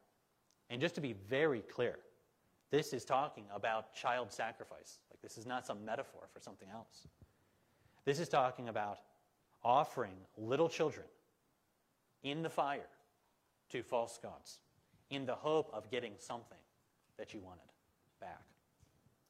And 0.70 0.80
just 0.80 0.96
to 0.96 1.02
be 1.02 1.14
very 1.14 1.62
clear, 1.62 1.98
this 2.70 2.94
is 2.94 3.04
talking 3.06 3.46
about 3.54 3.94
child 3.96 4.32
sacrifice. 4.32 5.00
Like, 5.10 5.22
this 5.22 5.38
is 5.38 5.48
not 5.48 5.66
some 5.66 5.84
metaphor 5.84 6.28
for 6.32 6.40
something 6.40 6.68
else. 6.72 7.08
This 8.06 8.20
is 8.20 8.30
talking 8.30 8.70
about 8.70 9.00
offering 9.64 10.14
little 10.38 10.70
children 10.70 11.08
in 12.24 12.44
the 12.44 12.50
fire 12.50 12.88
to 13.76 13.84
false 13.84 14.18
gods 14.22 14.60
in 15.10 15.26
the 15.26 15.36
hope 15.36 15.70
of 15.74 15.92
getting 15.92 16.14
something 16.18 16.58
that 17.18 17.34
you 17.34 17.42
wanted 17.42 17.60
back. 18.22 18.42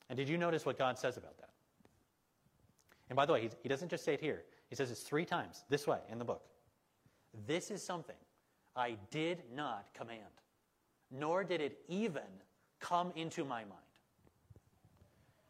And 0.10 0.18
did 0.18 0.30
you 0.30 0.38
notice 0.38 0.66
what 0.66 0.78
God 0.78 1.00
says 1.00 1.18
about 1.18 1.38
that? 1.38 1.50
And 3.10 3.16
by 3.16 3.26
the 3.26 3.34
way, 3.34 3.42
he, 3.42 3.50
he 3.64 3.70
doesn't 3.70 3.90
just 3.90 4.06
say 4.06 4.14
it 4.14 4.22
here, 4.22 4.44
he 4.70 4.76
says 4.76 4.92
it 4.92 4.98
three 4.98 5.26
times 5.26 5.64
this 5.70 5.88
way 5.88 6.00
in 6.12 6.20
the 6.20 6.26
book. 6.26 6.44
This 7.48 7.72
is 7.72 7.82
something 7.82 8.16
I 8.76 8.98
did 9.10 9.42
not 9.56 9.88
command, 9.94 10.20
nor 11.12 11.44
did 11.44 11.62
it 11.62 11.80
even 11.88 12.22
come 12.80 13.12
into 13.16 13.44
my 13.44 13.62
mind. 13.62 13.72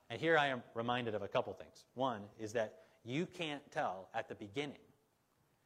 And 0.09 0.21
here 0.21 0.37
I 0.37 0.47
am 0.47 0.63
reminded 0.73 1.15
of 1.15 1.21
a 1.21 1.27
couple 1.27 1.51
things. 1.53 1.85
One 1.95 2.21
is 2.39 2.53
that 2.53 2.75
you 3.03 3.25
can't 3.25 3.61
tell 3.71 4.07
at 4.13 4.29
the 4.29 4.35
beginning 4.35 4.77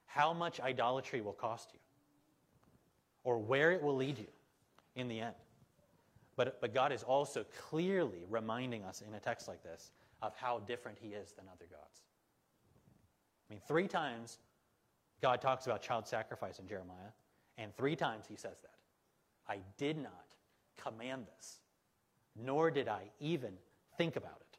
how 0.06 0.34
much 0.34 0.60
idolatry 0.60 1.22
will 1.22 1.34
cost 1.34 1.70
you 1.74 1.80
or 3.24 3.38
where 3.38 3.72
it 3.72 3.82
will 3.82 3.96
lead 3.96 4.18
you 4.18 4.28
in 4.96 5.08
the 5.08 5.20
end. 5.20 5.36
But, 6.36 6.62
but 6.62 6.74
God 6.74 6.92
is 6.92 7.04
also 7.04 7.46
clearly 7.70 8.24
reminding 8.30 8.84
us 8.84 9.04
in 9.06 9.14
a 9.14 9.20
text 9.20 9.48
like 9.48 9.62
this 9.62 9.92
of 10.22 10.34
how 10.36 10.60
different 10.60 10.98
He 11.02 11.10
is 11.10 11.32
than 11.34 11.46
other 11.52 11.66
gods. 11.70 12.04
I 13.50 13.54
mean, 13.54 13.62
three 13.68 13.88
times 13.88 14.38
God 15.22 15.42
talks 15.42 15.66
about 15.66 15.82
child 15.82 16.08
sacrifice 16.08 16.60
in 16.60 16.68
Jeremiah, 16.68 17.12
and 17.58 17.76
three 17.76 17.96
times 17.96 18.26
He 18.28 18.36
says 18.36 18.58
that. 18.62 19.52
I 19.52 19.58
did 19.78 19.98
not 19.98 20.36
command 20.82 21.26
this, 21.36 21.60
nor 22.42 22.72
did 22.72 22.88
I 22.88 23.02
even 23.20 23.54
think 23.98 24.16
about 24.16 24.40
it. 24.40 24.58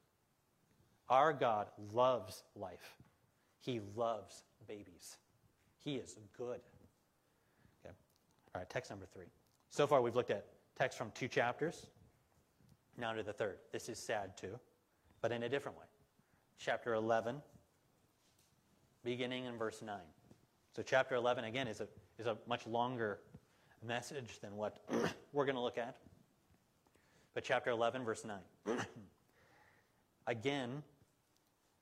Our 1.09 1.33
God 1.33 1.69
loves 1.95 2.43
life, 2.55 2.97
He 3.61 3.81
loves 3.97 4.45
babies. 4.69 5.17
He 5.83 5.95
is 5.95 6.19
good. 6.37 6.61
All 8.54 8.61
right, 8.61 8.69
text 8.69 8.90
number 8.90 9.07
three. 9.07 9.26
So 9.71 9.87
far, 9.87 10.02
we've 10.02 10.16
looked 10.16 10.30
at 10.30 10.47
text 10.76 10.99
from 10.99 11.11
two 11.12 11.28
chapters. 11.28 11.87
Now 12.99 13.12
to 13.12 13.23
the 13.23 13.33
third. 13.33 13.59
This 13.73 13.88
is 13.88 13.99
sad 13.99 14.37
too, 14.37 14.59
but 15.21 15.33
in 15.33 15.45
a 15.45 15.49
different 15.49 15.78
way. 15.78 15.85
Chapter 16.59 16.95
11, 16.95 17.40
beginning 19.04 19.45
in 19.45 19.57
verse 19.57 19.83
9. 19.83 19.97
So, 20.75 20.83
chapter 20.83 21.14
11, 21.14 21.45
again, 21.45 21.66
is 21.66 21.80
a, 21.80 21.88
is 22.19 22.26
a 22.26 22.37
much 22.47 22.66
longer 22.66 23.19
message 23.87 24.40
than 24.40 24.57
what 24.57 24.78
we're 25.33 25.45
going 25.45 25.57
to 25.57 25.61
look 25.61 25.78
at. 25.78 25.97
But, 27.35 27.45
chapter 27.45 27.71
11, 27.71 28.04
verse 28.04 28.25
9. 28.66 28.76
again, 30.26 30.83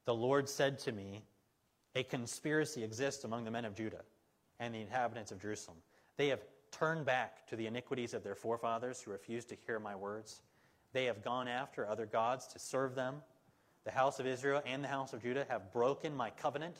the 0.04 0.14
Lord 0.14 0.48
said 0.48 0.78
to 0.80 0.92
me, 0.92 1.22
A 1.96 2.02
conspiracy 2.02 2.84
exists 2.84 3.24
among 3.24 3.44
the 3.44 3.50
men 3.50 3.64
of 3.64 3.74
Judah 3.74 4.02
and 4.60 4.74
the 4.74 4.80
inhabitants 4.80 5.32
of 5.32 5.40
Jerusalem. 5.40 5.78
They 6.16 6.28
have 6.28 6.40
turned 6.70 7.04
back 7.04 7.46
to 7.48 7.56
the 7.56 7.66
iniquities 7.66 8.14
of 8.14 8.22
their 8.22 8.34
forefathers 8.34 9.00
who 9.00 9.10
refused 9.10 9.48
to 9.50 9.56
hear 9.66 9.78
my 9.78 9.94
words. 9.94 10.42
They 10.92 11.04
have 11.04 11.22
gone 11.22 11.48
after 11.48 11.86
other 11.86 12.06
gods 12.06 12.46
to 12.48 12.58
serve 12.58 12.94
them. 12.94 13.16
The 13.84 13.90
house 13.90 14.20
of 14.20 14.26
Israel 14.26 14.62
and 14.66 14.82
the 14.82 14.88
house 14.88 15.12
of 15.12 15.22
Judah 15.22 15.46
have 15.48 15.72
broken 15.72 16.14
my 16.14 16.30
covenant 16.30 16.76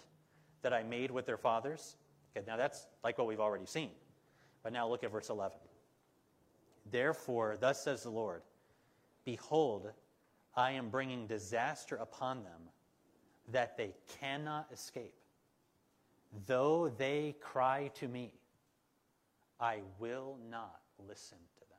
that 0.63 0.73
I 0.73 0.83
made 0.83 1.11
with 1.11 1.27
their 1.27 1.37
fathers. 1.37 1.97
Okay, 2.37 2.45
now 2.47 2.57
that's 2.57 2.87
like 3.05 3.19
what 3.19 3.27
we've 3.27 3.41
already 3.41 3.67
seen. 3.67 3.91
But 4.63 4.73
now 4.73 4.89
look 4.89 5.05
at 5.05 5.13
verse 5.13 5.31
11. 5.31 5.57
Therefore, 6.91 7.57
thus 7.61 7.83
says 7.83 8.03
the 8.03 8.11
Lord 8.11 8.43
Behold, 9.25 9.91
I 10.57 10.73
am 10.73 10.89
bringing 10.89 11.27
disaster 11.27 11.97
upon 11.97 12.43
them 12.45 12.71
that 13.53 13.77
they 13.77 13.95
cannot 14.21 14.69
escape. 14.73 15.15
Though 16.47 16.89
they 16.89 17.37
cry 17.41 17.91
to 17.95 18.09
me, 18.09 18.35
I 19.61 19.79
will 19.99 20.37
not 20.51 20.81
listen 21.09 21.39
to 21.57 21.61
them. 21.61 21.79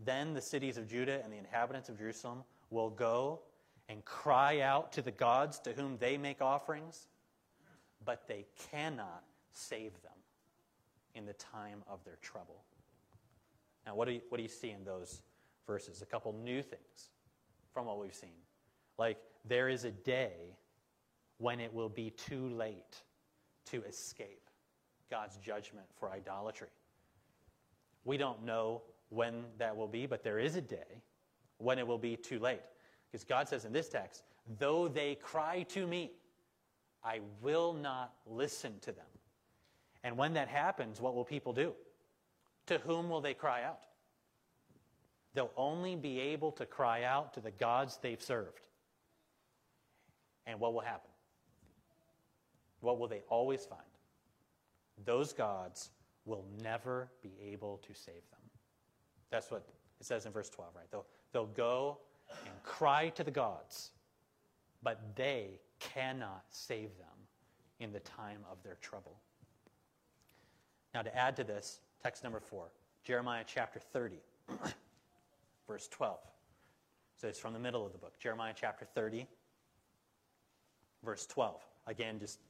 Then 0.00 0.34
the 0.34 0.40
cities 0.40 0.76
of 0.76 0.88
Judah 0.88 1.20
and 1.24 1.32
the 1.32 1.38
inhabitants 1.38 1.88
of 1.88 1.98
Jerusalem 1.98 2.44
will 2.70 2.90
go 2.90 3.40
and 3.88 4.04
cry 4.04 4.60
out 4.60 4.92
to 4.92 5.02
the 5.02 5.12
gods 5.12 5.58
to 5.60 5.72
whom 5.72 5.96
they 5.98 6.16
make 6.18 6.42
offerings, 6.42 7.08
but 8.04 8.26
they 8.28 8.44
cannot 8.70 9.22
save 9.52 9.92
them 10.02 10.12
in 11.14 11.24
the 11.24 11.32
time 11.34 11.82
of 11.88 12.04
their 12.04 12.18
trouble. 12.20 12.62
Now, 13.86 13.94
what 13.94 14.06
do 14.06 14.14
you, 14.14 14.20
what 14.28 14.38
do 14.38 14.42
you 14.42 14.48
see 14.48 14.70
in 14.70 14.84
those 14.84 15.22
verses? 15.66 16.02
A 16.02 16.06
couple 16.06 16.32
new 16.32 16.60
things 16.60 17.10
from 17.72 17.86
what 17.86 17.98
we've 17.98 18.14
seen. 18.14 18.30
Like, 18.98 19.18
there 19.44 19.68
is 19.68 19.84
a 19.84 19.92
day 19.92 20.56
when 21.38 21.60
it 21.60 21.72
will 21.72 21.88
be 21.88 22.10
too 22.10 22.48
late 22.48 23.02
to 23.66 23.82
escape. 23.84 24.45
God's 25.10 25.36
judgment 25.36 25.86
for 25.98 26.10
idolatry. 26.10 26.68
We 28.04 28.16
don't 28.16 28.44
know 28.44 28.82
when 29.08 29.44
that 29.58 29.76
will 29.76 29.88
be, 29.88 30.06
but 30.06 30.22
there 30.22 30.38
is 30.38 30.56
a 30.56 30.60
day 30.60 31.02
when 31.58 31.78
it 31.78 31.86
will 31.86 31.98
be 31.98 32.16
too 32.16 32.38
late. 32.38 32.60
Because 33.10 33.24
God 33.24 33.48
says 33.48 33.64
in 33.64 33.72
this 33.72 33.88
text, 33.88 34.22
though 34.58 34.88
they 34.88 35.14
cry 35.16 35.64
to 35.70 35.86
me, 35.86 36.12
I 37.04 37.20
will 37.40 37.72
not 37.72 38.12
listen 38.26 38.74
to 38.80 38.92
them. 38.92 39.06
And 40.02 40.16
when 40.16 40.34
that 40.34 40.48
happens, 40.48 41.00
what 41.00 41.14
will 41.14 41.24
people 41.24 41.52
do? 41.52 41.72
To 42.66 42.78
whom 42.78 43.08
will 43.08 43.20
they 43.20 43.34
cry 43.34 43.62
out? 43.62 43.80
They'll 45.34 45.52
only 45.56 45.96
be 45.96 46.18
able 46.18 46.52
to 46.52 46.66
cry 46.66 47.04
out 47.04 47.34
to 47.34 47.40
the 47.40 47.50
gods 47.50 47.98
they've 48.00 48.22
served. 48.22 48.66
And 50.46 50.58
what 50.60 50.74
will 50.74 50.80
happen? 50.80 51.10
What 52.80 52.98
will 52.98 53.08
they 53.08 53.22
always 53.28 53.66
find? 53.66 53.82
Those 55.04 55.32
gods 55.32 55.90
will 56.24 56.44
never 56.62 57.08
be 57.22 57.32
able 57.42 57.78
to 57.78 57.94
save 57.94 58.14
them. 58.30 58.40
That's 59.30 59.50
what 59.50 59.66
it 60.00 60.06
says 60.06 60.26
in 60.26 60.32
verse 60.32 60.50
12, 60.50 60.72
right? 60.74 60.90
They'll, 60.90 61.06
they'll 61.32 61.46
go 61.46 61.98
and 62.44 62.62
cry 62.62 63.10
to 63.10 63.24
the 63.24 63.30
gods, 63.30 63.90
but 64.82 65.00
they 65.14 65.60
cannot 65.78 66.44
save 66.50 66.96
them 66.98 67.06
in 67.80 67.92
the 67.92 68.00
time 68.00 68.40
of 68.50 68.62
their 68.62 68.76
trouble. 68.80 69.16
Now, 70.94 71.02
to 71.02 71.14
add 71.14 71.36
to 71.36 71.44
this, 71.44 71.80
text 72.02 72.24
number 72.24 72.40
four, 72.40 72.68
Jeremiah 73.04 73.44
chapter 73.46 73.78
30, 73.78 74.16
verse 75.68 75.88
12. 75.88 76.18
So 77.16 77.28
it's 77.28 77.38
from 77.38 77.52
the 77.52 77.58
middle 77.58 77.84
of 77.84 77.92
the 77.92 77.98
book. 77.98 78.18
Jeremiah 78.18 78.54
chapter 78.54 78.84
30, 78.84 79.26
verse 81.04 81.26
12. 81.26 81.62
Again, 81.86 82.18
just 82.18 82.40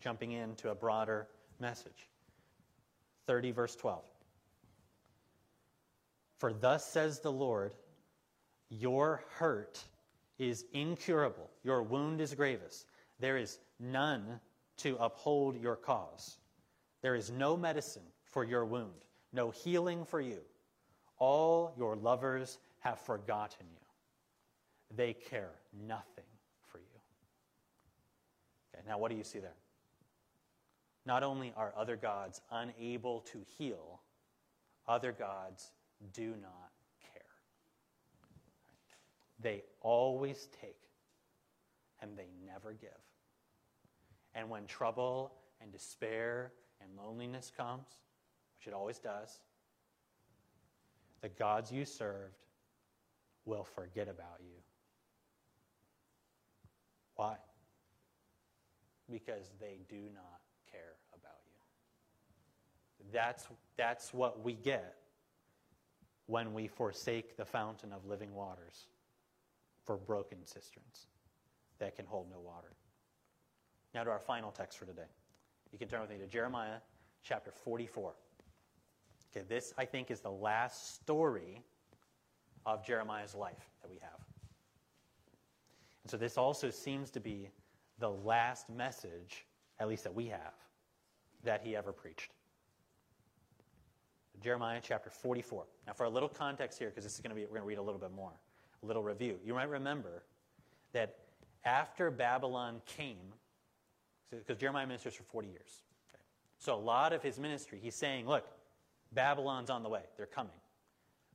jumping 0.00 0.32
into 0.32 0.70
a 0.70 0.74
broader 0.74 1.28
message. 1.60 2.08
30, 3.26 3.50
verse 3.52 3.76
12. 3.76 4.02
For 6.38 6.52
thus 6.52 6.86
says 6.86 7.20
the 7.20 7.32
Lord, 7.32 7.74
your 8.70 9.24
hurt 9.36 9.82
is 10.38 10.64
incurable, 10.72 11.50
your 11.64 11.82
wound 11.82 12.20
is 12.20 12.34
gravest. 12.34 12.86
There 13.18 13.36
is 13.36 13.58
none 13.80 14.40
to 14.78 14.96
uphold 14.96 15.60
your 15.60 15.76
cause. 15.76 16.38
There 17.02 17.16
is 17.16 17.30
no 17.30 17.56
medicine 17.56 18.02
for 18.24 18.44
your 18.44 18.64
wound, 18.64 19.04
no 19.32 19.50
healing 19.50 20.04
for 20.04 20.20
you. 20.20 20.38
All 21.18 21.74
your 21.76 21.96
lovers 21.96 22.58
have 22.80 23.00
forgotten 23.00 23.66
you. 23.70 24.96
They 24.96 25.12
care 25.12 25.50
nothing 25.86 26.24
for 26.66 26.78
you. 26.78 27.00
Okay, 28.72 28.84
now 28.88 28.98
what 28.98 29.10
do 29.10 29.16
you 29.16 29.24
see 29.24 29.40
there? 29.40 29.56
Not 31.08 31.22
only 31.22 31.54
are 31.56 31.72
other 31.74 31.96
gods 31.96 32.42
unable 32.50 33.20
to 33.20 33.40
heal, 33.56 34.02
other 34.86 35.10
gods 35.10 35.72
do 36.12 36.34
not 36.42 36.70
care. 37.00 37.22
They 39.40 39.62
always 39.80 40.50
take 40.60 40.82
and 42.02 42.14
they 42.14 42.28
never 42.46 42.74
give. 42.74 42.90
And 44.34 44.50
when 44.50 44.66
trouble 44.66 45.32
and 45.62 45.72
despair 45.72 46.52
and 46.82 46.90
loneliness 46.94 47.50
comes, 47.56 47.88
which 48.58 48.66
it 48.66 48.74
always 48.74 48.98
does, 48.98 49.40
the 51.22 51.30
gods 51.30 51.72
you 51.72 51.86
served 51.86 52.36
will 53.46 53.64
forget 53.64 54.08
about 54.08 54.40
you. 54.40 54.60
Why? 57.14 57.36
Because 59.10 59.52
they 59.58 59.78
do 59.88 60.02
not 60.14 60.37
that's, 63.12 63.46
that's 63.76 64.12
what 64.12 64.44
we 64.44 64.54
get 64.54 64.94
when 66.26 66.52
we 66.52 66.66
forsake 66.66 67.36
the 67.36 67.44
fountain 67.44 67.92
of 67.92 68.04
living 68.04 68.34
waters 68.34 68.86
for 69.84 69.96
broken 69.96 70.38
cisterns 70.44 71.06
that 71.78 71.96
can 71.96 72.04
hold 72.06 72.30
no 72.30 72.38
water. 72.38 72.74
Now 73.94 74.04
to 74.04 74.10
our 74.10 74.18
final 74.18 74.50
text 74.50 74.78
for 74.78 74.84
today 74.84 75.08
You 75.72 75.78
can 75.78 75.88
turn 75.88 76.02
with 76.02 76.10
me 76.10 76.18
to 76.18 76.26
Jeremiah 76.26 76.78
chapter 77.22 77.50
44. 77.50 78.14
Okay, 79.30 79.44
this, 79.48 79.72
I 79.78 79.84
think, 79.84 80.10
is 80.10 80.20
the 80.20 80.30
last 80.30 80.94
story 80.96 81.62
of 82.66 82.84
Jeremiah's 82.84 83.34
life 83.34 83.70
that 83.82 83.90
we 83.90 83.98
have. 84.00 84.20
And 86.04 86.10
so 86.10 86.16
this 86.16 86.38
also 86.38 86.70
seems 86.70 87.10
to 87.10 87.20
be 87.20 87.50
the 87.98 88.10
last 88.10 88.70
message, 88.70 89.46
at 89.78 89.88
least 89.88 90.04
that 90.04 90.14
we 90.14 90.26
have, 90.26 90.54
that 91.44 91.62
he 91.62 91.76
ever 91.76 91.92
preached. 91.92 92.32
Jeremiah 94.42 94.80
chapter 94.82 95.10
44. 95.10 95.64
Now, 95.86 95.92
for 95.92 96.04
a 96.04 96.10
little 96.10 96.28
context 96.28 96.78
here, 96.78 96.88
because 96.88 97.04
this 97.04 97.14
is 97.14 97.20
going 97.20 97.30
to 97.30 97.36
be, 97.36 97.42
we're 97.42 97.58
going 97.58 97.62
to 97.62 97.68
read 97.68 97.78
a 97.78 97.82
little 97.82 98.00
bit 98.00 98.12
more, 98.12 98.32
a 98.82 98.86
little 98.86 99.02
review. 99.02 99.38
You 99.44 99.54
might 99.54 99.68
remember 99.68 100.22
that 100.92 101.16
after 101.64 102.10
Babylon 102.10 102.80
came, 102.86 103.32
because 104.30 104.58
Jeremiah 104.58 104.86
ministers 104.86 105.14
for 105.14 105.24
40 105.24 105.48
years. 105.48 105.82
Okay? 106.10 106.22
So, 106.58 106.74
a 106.74 106.76
lot 106.76 107.12
of 107.12 107.22
his 107.22 107.38
ministry, 107.38 107.78
he's 107.82 107.94
saying, 107.94 108.26
look, 108.26 108.46
Babylon's 109.12 109.70
on 109.70 109.82
the 109.82 109.88
way, 109.88 110.02
they're 110.16 110.26
coming. 110.26 110.52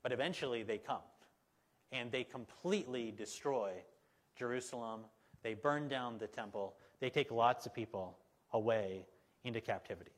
But 0.01 0.11
eventually 0.11 0.63
they 0.63 0.77
come, 0.77 1.01
and 1.91 2.11
they 2.11 2.23
completely 2.23 3.11
destroy 3.11 3.71
Jerusalem. 4.35 5.01
They 5.43 5.53
burn 5.53 5.87
down 5.87 6.17
the 6.17 6.27
temple. 6.27 6.75
They 6.99 7.09
take 7.09 7.31
lots 7.31 7.65
of 7.65 7.73
people 7.73 8.17
away 8.51 9.05
into 9.43 9.61
captivity. 9.61 10.11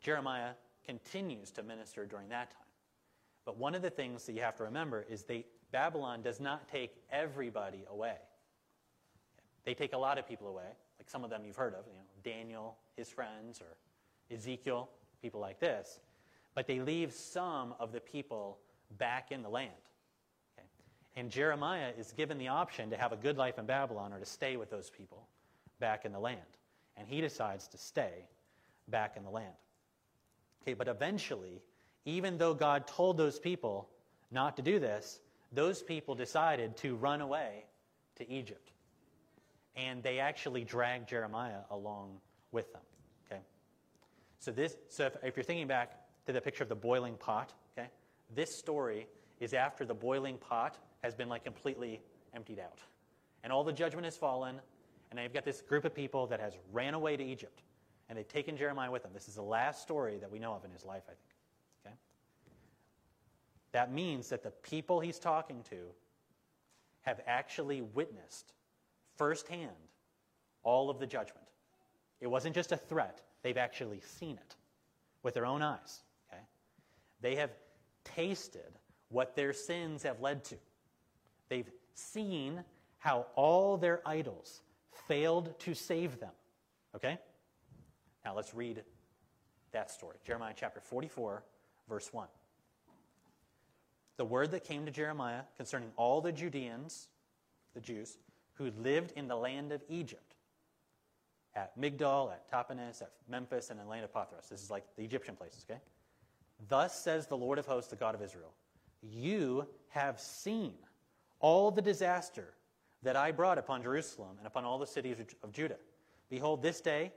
Jeremiah 0.00 0.52
continues 0.86 1.50
to 1.52 1.62
minister 1.62 2.06
during 2.06 2.28
that 2.28 2.50
time. 2.50 2.60
But 3.44 3.58
one 3.58 3.74
of 3.74 3.82
the 3.82 3.90
things 3.90 4.24
that 4.26 4.32
you 4.32 4.42
have 4.42 4.56
to 4.56 4.64
remember 4.64 5.06
is 5.08 5.22
they, 5.24 5.46
Babylon 5.72 6.22
does 6.22 6.40
not 6.40 6.68
take 6.68 6.96
everybody 7.10 7.84
away. 7.90 8.16
They 9.64 9.74
take 9.74 9.92
a 9.92 9.98
lot 9.98 10.18
of 10.18 10.28
people 10.28 10.48
away, 10.48 10.68
like 10.98 11.08
some 11.08 11.24
of 11.24 11.30
them 11.30 11.42
you've 11.44 11.56
heard 11.56 11.74
of, 11.74 11.84
you 11.86 11.94
know, 11.94 12.00
Daniel, 12.24 12.76
his 12.96 13.08
friends, 13.08 13.60
or 13.60 13.76
Ezekiel, 14.34 14.88
people 15.22 15.40
like 15.40 15.60
this. 15.60 16.00
But 16.54 16.66
they 16.66 16.80
leave 16.80 17.12
some 17.12 17.74
of 17.78 17.92
the 17.92 18.00
people 18.00 18.58
back 18.98 19.32
in 19.32 19.42
the 19.42 19.48
land. 19.48 19.72
Okay? 20.56 20.66
And 21.16 21.30
Jeremiah 21.30 21.90
is 21.98 22.12
given 22.12 22.38
the 22.38 22.48
option 22.48 22.90
to 22.90 22.96
have 22.96 23.12
a 23.12 23.16
good 23.16 23.36
life 23.36 23.58
in 23.58 23.66
Babylon 23.66 24.12
or 24.12 24.18
to 24.18 24.26
stay 24.26 24.56
with 24.56 24.70
those 24.70 24.90
people 24.90 25.26
back 25.80 26.04
in 26.04 26.12
the 26.12 26.20
land. 26.20 26.40
And 26.96 27.06
he 27.06 27.20
decides 27.20 27.68
to 27.68 27.78
stay 27.78 28.28
back 28.88 29.16
in 29.16 29.24
the 29.24 29.30
land. 29.30 29.54
Okay, 30.66 30.74
but 30.74 30.88
eventually, 30.88 31.62
even 32.04 32.38
though 32.38 32.54
God 32.54 32.88
told 32.88 33.16
those 33.16 33.38
people 33.38 33.88
not 34.32 34.56
to 34.56 34.62
do 34.62 34.80
this, 34.80 35.20
those 35.52 35.80
people 35.80 36.16
decided 36.16 36.76
to 36.78 36.96
run 36.96 37.20
away 37.20 37.64
to 38.16 38.28
Egypt. 38.28 38.72
And 39.76 40.02
they 40.02 40.18
actually 40.18 40.64
dragged 40.64 41.08
Jeremiah 41.08 41.60
along 41.70 42.18
with 42.50 42.72
them. 42.72 42.82
Okay? 43.30 43.40
So 44.40 44.50
this 44.50 44.76
so 44.88 45.06
if, 45.06 45.16
if 45.22 45.36
you're 45.36 45.44
thinking 45.44 45.68
back 45.68 45.92
to 46.26 46.32
the 46.32 46.40
picture 46.40 46.64
of 46.64 46.68
the 46.68 46.74
boiling 46.74 47.14
pot, 47.14 47.52
okay, 47.78 47.88
this 48.34 48.58
story 48.58 49.06
is 49.38 49.54
after 49.54 49.84
the 49.84 49.94
boiling 49.94 50.36
pot 50.38 50.76
has 51.04 51.14
been 51.14 51.28
like 51.28 51.44
completely 51.44 52.00
emptied 52.34 52.58
out. 52.58 52.80
And 53.44 53.52
all 53.52 53.62
the 53.62 53.72
judgment 53.72 54.04
has 54.06 54.16
fallen, 54.16 54.60
and 55.10 55.20
you've 55.20 55.32
got 55.32 55.44
this 55.44 55.60
group 55.60 55.84
of 55.84 55.94
people 55.94 56.26
that 56.28 56.40
has 56.40 56.54
ran 56.72 56.94
away 56.94 57.16
to 57.16 57.22
Egypt 57.22 57.62
and 58.08 58.16
they've 58.16 58.28
taken 58.28 58.56
Jeremiah 58.56 58.90
with 58.90 59.02
them. 59.02 59.12
This 59.12 59.28
is 59.28 59.34
the 59.34 59.42
last 59.42 59.82
story 59.82 60.18
that 60.18 60.30
we 60.30 60.38
know 60.38 60.52
of 60.54 60.64
in 60.64 60.70
his 60.70 60.84
life, 60.84 61.02
I 61.06 61.12
think. 61.12 61.86
Okay? 61.86 61.94
That 63.72 63.92
means 63.92 64.28
that 64.28 64.42
the 64.42 64.50
people 64.50 65.00
he's 65.00 65.18
talking 65.18 65.62
to 65.70 65.76
have 67.02 67.20
actually 67.26 67.82
witnessed 67.82 68.52
firsthand 69.16 69.70
all 70.62 70.90
of 70.90 70.98
the 70.98 71.06
judgment. 71.06 71.46
It 72.20 72.26
wasn't 72.26 72.54
just 72.54 72.72
a 72.72 72.76
threat, 72.76 73.22
they've 73.42 73.56
actually 73.56 74.00
seen 74.00 74.36
it 74.36 74.56
with 75.22 75.34
their 75.34 75.46
own 75.46 75.62
eyes. 75.62 76.02
Okay? 76.28 76.42
They 77.20 77.36
have 77.36 77.50
tasted 78.04 78.78
what 79.08 79.36
their 79.36 79.52
sins 79.52 80.02
have 80.02 80.20
led 80.20 80.44
to. 80.44 80.56
They've 81.48 81.70
seen 81.94 82.64
how 82.98 83.26
all 83.36 83.76
their 83.76 84.00
idols 84.06 84.62
failed 85.06 85.58
to 85.60 85.74
save 85.74 86.18
them. 86.18 86.32
Okay? 86.94 87.18
Now 88.26 88.34
let's 88.34 88.52
read 88.52 88.82
that 89.70 89.88
story. 89.88 90.16
Jeremiah 90.26 90.52
chapter 90.54 90.80
44, 90.80 91.44
verse 91.88 92.12
1. 92.12 92.26
The 94.16 94.24
word 94.24 94.50
that 94.50 94.64
came 94.64 94.84
to 94.84 94.90
Jeremiah 94.90 95.42
concerning 95.56 95.92
all 95.96 96.20
the 96.20 96.32
Judeans, 96.32 97.06
the 97.74 97.80
Jews, 97.80 98.18
who 98.54 98.72
lived 98.82 99.12
in 99.14 99.28
the 99.28 99.36
land 99.36 99.70
of 99.70 99.80
Egypt, 99.88 100.34
at 101.54 101.78
Migdol, 101.78 102.32
at 102.32 102.50
Tahpanhes, 102.50 103.00
at 103.00 103.12
Memphis, 103.28 103.70
and 103.70 103.78
in 103.78 103.86
the 103.86 103.90
land 103.90 104.04
of 104.04 104.12
Pathros. 104.12 104.48
This 104.50 104.60
is 104.60 104.72
like 104.72 104.84
the 104.96 105.04
Egyptian 105.04 105.36
places, 105.36 105.64
okay? 105.70 105.80
Thus 106.68 106.98
says 106.98 107.28
the 107.28 107.36
Lord 107.36 107.60
of 107.60 107.66
hosts, 107.66 107.90
the 107.90 107.96
God 107.96 108.16
of 108.16 108.22
Israel 108.22 108.54
You 109.02 109.68
have 109.90 110.18
seen 110.18 110.74
all 111.38 111.70
the 111.70 111.80
disaster 111.80 112.54
that 113.04 113.14
I 113.14 113.30
brought 113.30 113.56
upon 113.56 113.84
Jerusalem 113.84 114.34
and 114.38 114.48
upon 114.48 114.64
all 114.64 114.80
the 114.80 114.86
cities 114.86 115.18
of 115.44 115.52
Judah. 115.52 115.76
Behold, 116.28 116.60
this 116.60 116.80
day 116.80 117.12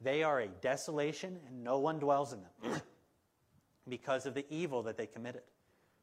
they 0.00 0.22
are 0.22 0.40
a 0.40 0.48
desolation, 0.48 1.38
and 1.46 1.62
no 1.62 1.78
one 1.78 1.98
dwells 1.98 2.32
in 2.32 2.40
them 2.40 2.80
because 3.88 4.26
of 4.26 4.34
the 4.34 4.46
evil 4.48 4.82
that 4.84 4.96
they 4.96 5.06
committed, 5.06 5.42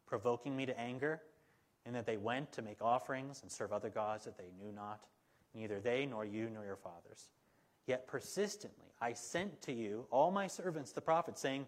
provoking 0.05 0.55
me 0.55 0.65
to 0.65 0.79
anger, 0.79 1.21
and 1.85 1.95
that 1.95 2.05
they 2.05 2.17
went 2.17 2.51
to 2.51 2.61
make 2.61 2.81
offerings 2.81 3.41
and 3.41 3.51
serve 3.51 3.71
other 3.71 3.89
gods 3.89 4.25
that 4.25 4.37
they 4.37 4.51
knew 4.59 4.71
not, 4.71 5.05
neither 5.55 5.79
they 5.79 6.05
nor 6.05 6.25
you 6.25 6.49
nor 6.49 6.65
your 6.65 6.75
fathers. 6.75 7.29
Yet 7.87 8.07
persistently 8.07 8.87
I 9.01 9.13
sent 9.13 9.61
to 9.63 9.73
you 9.73 10.05
all 10.11 10.29
my 10.29 10.47
servants, 10.47 10.91
the 10.91 11.01
prophets, 11.01 11.41
saying, 11.41 11.65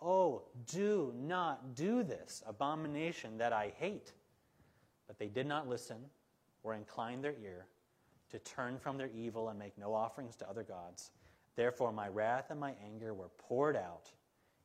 Oh, 0.00 0.42
do 0.66 1.12
not 1.16 1.74
do 1.74 2.02
this 2.02 2.42
abomination 2.46 3.38
that 3.38 3.52
I 3.52 3.72
hate. 3.76 4.12
But 5.06 5.18
they 5.18 5.26
did 5.26 5.46
not 5.46 5.68
listen 5.68 5.96
or 6.62 6.74
incline 6.74 7.20
their 7.20 7.34
ear 7.42 7.66
to 8.30 8.38
turn 8.38 8.78
from 8.78 8.96
their 8.96 9.08
evil 9.08 9.48
and 9.48 9.58
make 9.58 9.76
no 9.76 9.94
offerings 9.94 10.36
to 10.36 10.48
other 10.48 10.62
gods. 10.62 11.10
Therefore, 11.58 11.90
my 11.90 12.06
wrath 12.06 12.52
and 12.52 12.60
my 12.60 12.72
anger 12.84 13.12
were 13.12 13.30
poured 13.36 13.74
out 13.74 14.12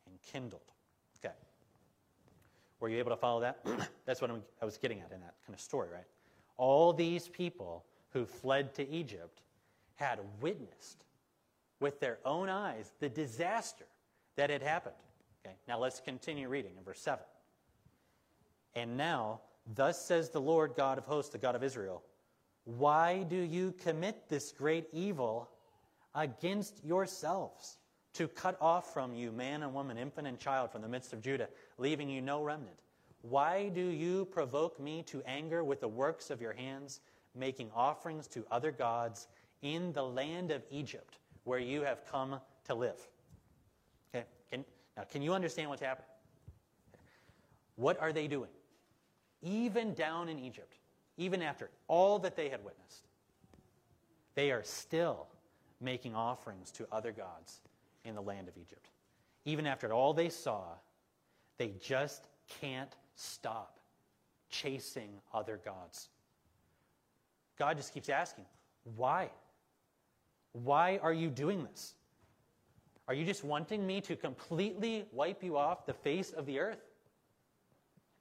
and 0.05 0.15
kindled. 0.21 0.61
Okay. 1.17 1.33
Were 2.79 2.87
you 2.87 2.99
able 2.99 3.09
to 3.09 3.17
follow 3.17 3.41
that? 3.41 3.65
That's 4.05 4.21
what 4.21 4.29
I 4.61 4.63
was 4.65 4.77
getting 4.77 4.99
at 4.99 5.11
in 5.11 5.19
that 5.21 5.33
kind 5.43 5.55
of 5.55 5.59
story, 5.59 5.89
right? 5.91 6.05
All 6.55 6.93
these 6.93 7.27
people 7.27 7.83
who 8.11 8.27
fled 8.27 8.75
to 8.75 8.87
Egypt 8.87 9.41
had 9.95 10.19
witnessed 10.39 11.03
with 11.79 11.99
their 11.99 12.19
own 12.25 12.47
eyes 12.47 12.93
the 12.99 13.09
disaster 13.09 13.85
that 14.35 14.51
had 14.51 14.61
happened. 14.61 14.93
Okay, 15.43 15.55
now 15.67 15.79
let's 15.79 15.99
continue 15.99 16.47
reading 16.47 16.73
in 16.77 16.83
verse 16.83 17.01
7. 17.01 17.23
And 18.75 18.97
now, 18.97 19.41
thus 19.73 19.99
says 19.99 20.29
the 20.29 20.41
Lord 20.41 20.75
God 20.77 20.99
of 20.99 21.05
hosts, 21.05 21.31
the 21.31 21.39
God 21.39 21.55
of 21.55 21.63
Israel, 21.63 22.03
why 22.65 23.23
do 23.23 23.35
you 23.35 23.73
commit 23.83 24.29
this 24.29 24.51
great 24.51 24.85
evil 24.93 25.49
against 26.15 26.83
yourselves 26.83 27.77
to 28.13 28.27
cut 28.27 28.57
off 28.61 28.93
from 28.93 29.13
you 29.15 29.31
man 29.31 29.63
and 29.63 29.73
woman, 29.73 29.97
infant 29.97 30.27
and 30.27 30.39
child 30.39 30.71
from 30.71 30.81
the 30.81 30.87
midst 30.87 31.13
of 31.13 31.21
Judah, 31.21 31.49
leaving 31.77 32.09
you 32.09 32.21
no 32.21 32.43
remnant. 32.43 32.77
Why 33.21 33.69
do 33.69 33.81
you 33.81 34.25
provoke 34.25 34.79
me 34.79 35.03
to 35.03 35.23
anger 35.25 35.63
with 35.63 35.79
the 35.79 35.87
works 35.87 36.29
of 36.29 36.41
your 36.41 36.53
hands, 36.53 36.99
making 37.35 37.71
offerings 37.73 38.27
to 38.27 38.45
other 38.51 38.71
gods 38.71 39.27
in 39.61 39.93
the 39.93 40.03
land 40.03 40.51
of 40.51 40.61
Egypt, 40.69 41.17
where 41.45 41.59
you 41.59 41.81
have 41.81 42.05
come 42.05 42.39
to 42.65 42.75
live? 42.75 43.07
Okay, 44.13 44.25
can, 44.51 44.65
now 44.95 45.03
can 45.03 45.21
you 45.21 45.33
understand 45.33 45.69
what's 45.69 45.81
happening? 45.81 46.09
What 47.75 47.99
are 47.99 48.13
they 48.13 48.27
doing? 48.27 48.51
Even 49.41 49.93
down 49.93 50.29
in 50.29 50.37
Egypt, 50.37 50.77
even 51.17 51.41
after 51.41 51.69
all 51.87 52.19
that 52.19 52.35
they 52.35 52.49
had 52.49 52.63
witnessed, 52.63 53.07
they 54.35 54.51
are 54.51 54.63
still 54.63 55.27
making 55.83 56.15
offerings 56.15 56.71
to 56.71 56.87
other 56.91 57.11
gods 57.11 57.61
in 58.05 58.15
the 58.15 58.21
land 58.21 58.47
of 58.47 58.57
Egypt. 58.57 58.89
Even 59.45 59.67
after 59.67 59.91
all 59.93 60.13
they 60.13 60.29
saw, 60.29 60.63
they 61.57 61.73
just 61.79 62.27
can't 62.61 62.95
stop 63.15 63.79
chasing 64.49 65.09
other 65.33 65.59
gods. 65.63 66.09
God 67.57 67.77
just 67.77 67.93
keeps 67.93 68.09
asking, 68.09 68.45
why? 68.95 69.29
Why 70.53 70.99
are 71.01 71.13
you 71.13 71.29
doing 71.29 71.63
this? 71.63 71.95
Are 73.07 73.13
you 73.13 73.25
just 73.25 73.43
wanting 73.43 73.85
me 73.85 73.99
to 74.01 74.15
completely 74.15 75.05
wipe 75.11 75.43
you 75.43 75.57
off 75.57 75.85
the 75.85 75.93
face 75.93 76.31
of 76.31 76.45
the 76.45 76.59
earth? 76.59 76.83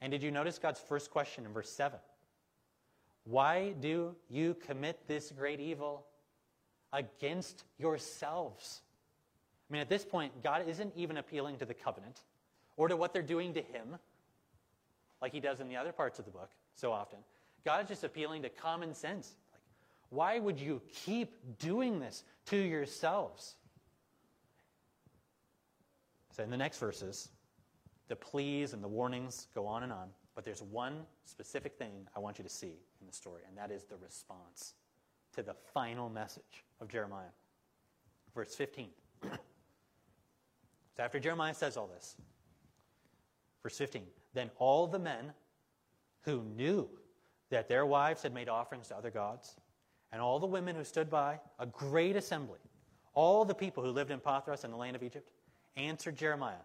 And 0.01 0.11
did 0.11 0.23
you 0.23 0.31
notice 0.31 0.59
God's 0.59 0.81
first 0.81 1.11
question 1.11 1.47
in 1.47 1.53
verse 1.53 1.71
7? 1.71 1.99
Why 3.25 3.75
do 3.79 4.17
you 4.29 4.57
commit 4.67 5.07
this 5.07 5.31
great 5.31 5.61
evil 5.61 6.07
against 6.93 7.65
yourselves. 7.79 8.83
I 9.69 9.73
mean, 9.73 9.83
at 9.83 9.89
this 9.89 10.05
point, 10.05 10.43
God 10.43 10.69
isn't 10.69 10.93
even 10.97 11.17
appealing 11.17 11.57
to 11.59 11.65
the 11.65 11.75
covenant 11.75 12.21
or 12.77 12.89
to 12.89 12.97
what 12.97 13.13
they're 13.13 13.23
doing 13.23 13.55
to 13.55 13.63
him, 13.63 13.99
like 15.21 15.33
he 15.33 15.41
does 15.41 15.61
in 15.61 15.69
the 15.69 15.77
other 15.77 15.93
parts 15.93 16.19
of 16.19 16.25
the 16.25 16.31
book 16.31 16.51
so 16.75 16.93
often. 16.93 17.19
God 17.65 17.83
is 17.83 17.89
just 17.89 18.05
appealing 18.05 18.43
to 18.43 18.49
common 18.49 18.95
sense. 18.95 19.35
Like, 19.53 19.63
why 20.11 20.39
would 20.39 20.61
you 20.61 20.83
keep 20.93 21.59
doing 21.59 22.01
this 22.01 22.25
to 22.47 22.57
yourselves? 22.57 23.55
So 26.37 26.43
in 26.43 26.51
the 26.51 26.57
next 26.57 26.79
verses, 26.79 27.29
the 28.09 28.17
pleas 28.17 28.73
and 28.73 28.83
the 28.83 28.89
warnings 28.89 29.47
go 29.55 29.67
on 29.67 29.83
and 29.83 29.93
on, 29.93 30.09
but 30.35 30.45
there's 30.45 30.63
one 30.63 31.07
specific 31.25 31.77
thing 31.79 31.93
I 32.17 32.21
want 32.21 32.39
you 32.39 32.43
to 32.43 32.51
see 32.51 32.75
in 33.01 33.07
the 33.07 33.13
story, 33.13 33.43
and 33.49 33.57
that 33.57 33.71
is 33.71 33.85
the 33.85 33.97
response 33.97 34.75
to 35.35 35.43
the 35.43 35.55
final 35.73 36.09
message 36.09 36.65
of 36.83 36.89
Jeremiah. 36.89 37.31
Verse 38.35 38.55
15. 38.55 38.89
so 39.23 39.31
after 40.99 41.21
Jeremiah 41.21 41.55
says 41.55 41.77
all 41.77 41.87
this, 41.87 42.17
verse 43.63 43.79
15, 43.79 44.03
then 44.35 44.51
all 44.59 44.87
the 44.87 44.99
men 44.99 45.33
who 46.23 46.43
knew 46.43 46.89
that 47.51 47.69
their 47.69 47.87
wives 47.87 48.23
had 48.23 48.35
made 48.35 48.49
offerings 48.49 48.89
to 48.89 48.97
other 48.97 49.11
gods, 49.11 49.57
and 50.11 50.21
all 50.21 50.39
the 50.39 50.47
women 50.47 50.75
who 50.75 50.85
stood 50.85 51.09
by, 51.09 51.39
a 51.59 51.67
great 51.67 52.17
assembly, 52.17 52.59
all 53.15 53.45
the 53.45 53.55
people 53.55 53.83
who 53.83 53.91
lived 53.91 54.11
in 54.11 54.19
Pathros 54.19 54.65
and 54.65 54.73
the 54.73 54.77
land 54.77 54.97
of 54.97 55.03
Egypt, 55.03 55.31
answered 55.77 56.17
Jeremiah, 56.17 56.65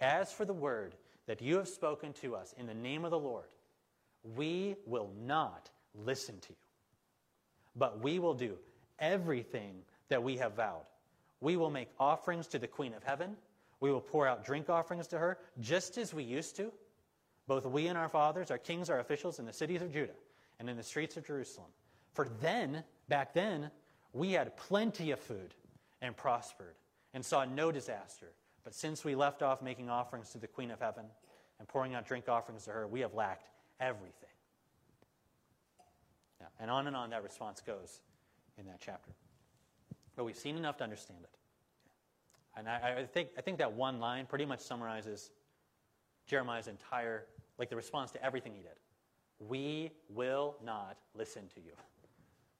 As 0.00 0.32
for 0.32 0.44
the 0.44 0.52
word 0.52 0.94
that 1.26 1.40
you 1.40 1.56
have 1.56 1.68
spoken 1.68 2.12
to 2.14 2.36
us 2.36 2.54
in 2.58 2.66
the 2.66 2.74
name 2.74 3.04
of 3.04 3.10
the 3.10 3.18
Lord, 3.18 3.46
we 4.36 4.76
will 4.84 5.10
not 5.24 5.70
listen 5.94 6.38
to 6.40 6.50
you, 6.50 6.56
but 7.76 8.00
we 8.00 8.18
will 8.18 8.34
do 8.34 8.56
everything 8.98 9.82
that 10.08 10.22
we 10.22 10.36
have 10.36 10.54
vowed. 10.54 10.86
We 11.40 11.56
will 11.56 11.70
make 11.70 11.88
offerings 11.98 12.46
to 12.48 12.58
the 12.58 12.66
Queen 12.66 12.94
of 12.94 13.02
Heaven. 13.02 13.36
We 13.80 13.90
will 13.90 14.00
pour 14.00 14.26
out 14.26 14.44
drink 14.44 14.70
offerings 14.70 15.06
to 15.08 15.18
her, 15.18 15.38
just 15.60 15.98
as 15.98 16.14
we 16.14 16.22
used 16.22 16.56
to, 16.56 16.72
both 17.46 17.66
we 17.66 17.86
and 17.88 17.98
our 17.98 18.08
fathers, 18.08 18.50
our 18.50 18.58
kings, 18.58 18.90
our 18.90 19.00
officials, 19.00 19.38
in 19.38 19.46
the 19.46 19.52
cities 19.52 19.82
of 19.82 19.92
Judah 19.92 20.14
and 20.58 20.70
in 20.70 20.76
the 20.76 20.82
streets 20.82 21.16
of 21.16 21.26
Jerusalem. 21.26 21.68
For 22.14 22.28
then, 22.40 22.82
back 23.08 23.34
then, 23.34 23.70
we 24.12 24.32
had 24.32 24.56
plenty 24.56 25.10
of 25.10 25.20
food 25.20 25.54
and 26.00 26.16
prospered 26.16 26.74
and 27.12 27.24
saw 27.24 27.44
no 27.44 27.70
disaster. 27.70 28.32
But 28.64 28.74
since 28.74 29.04
we 29.04 29.14
left 29.14 29.42
off 29.42 29.62
making 29.62 29.90
offerings 29.90 30.30
to 30.30 30.38
the 30.38 30.46
Queen 30.46 30.70
of 30.70 30.80
Heaven 30.80 31.04
and 31.58 31.68
pouring 31.68 31.94
out 31.94 32.06
drink 32.06 32.28
offerings 32.28 32.64
to 32.64 32.70
her, 32.70 32.86
we 32.86 33.00
have 33.00 33.14
lacked 33.14 33.48
everything. 33.78 34.30
Yeah, 36.40 36.46
and 36.58 36.70
on 36.70 36.86
and 36.86 36.96
on 36.96 37.10
that 37.10 37.22
response 37.22 37.60
goes 37.60 38.00
in 38.58 38.66
that 38.66 38.80
chapter. 38.80 39.10
But 40.16 40.24
we've 40.24 40.36
seen 40.36 40.56
enough 40.56 40.76
to 40.78 40.84
understand 40.84 41.20
it. 41.22 41.30
And 42.56 42.68
I, 42.68 43.00
I, 43.00 43.04
think, 43.04 43.28
I 43.36 43.42
think 43.42 43.58
that 43.58 43.72
one 43.72 44.00
line 44.00 44.26
pretty 44.26 44.46
much 44.46 44.60
summarizes 44.60 45.30
Jeremiah's 46.26 46.68
entire, 46.68 47.26
like 47.58 47.68
the 47.68 47.76
response 47.76 48.10
to 48.12 48.24
everything 48.24 48.54
he 48.54 48.62
did. 48.62 48.76
We 49.38 49.90
will 50.08 50.56
not 50.64 50.96
listen 51.14 51.42
to 51.54 51.60
you. 51.60 51.72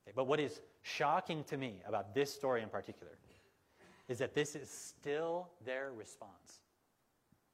Okay, 0.07 0.13
but 0.15 0.27
what 0.27 0.39
is 0.39 0.61
shocking 0.83 1.43
to 1.45 1.57
me 1.57 1.81
about 1.87 2.15
this 2.15 2.33
story 2.33 2.63
in 2.63 2.69
particular 2.69 3.13
is 4.09 4.19
that 4.19 4.35
this 4.35 4.55
is 4.55 4.71
still 4.71 5.49
their 5.65 5.93
response, 5.93 6.63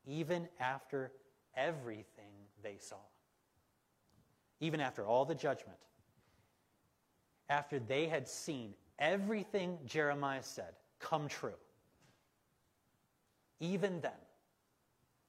even 0.06 0.48
after 0.60 1.12
everything 1.56 2.32
they 2.62 2.76
saw. 2.78 2.96
Even 4.60 4.80
after 4.80 5.06
all 5.06 5.24
the 5.24 5.34
judgment, 5.34 5.78
after 7.52 7.78
they 7.78 8.06
had 8.06 8.26
seen 8.26 8.72
everything 8.98 9.78
Jeremiah 9.86 10.42
said 10.42 10.72
come 10.98 11.28
true, 11.28 11.60
even 13.60 14.00
then, 14.00 14.12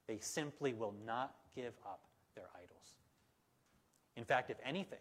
they 0.08 0.18
simply 0.18 0.72
will 0.72 0.94
not 1.06 1.34
give 1.54 1.74
up 1.84 2.00
their 2.34 2.48
idols. 2.54 2.96
In 4.16 4.24
fact, 4.24 4.50
if 4.50 4.56
anything, 4.64 4.98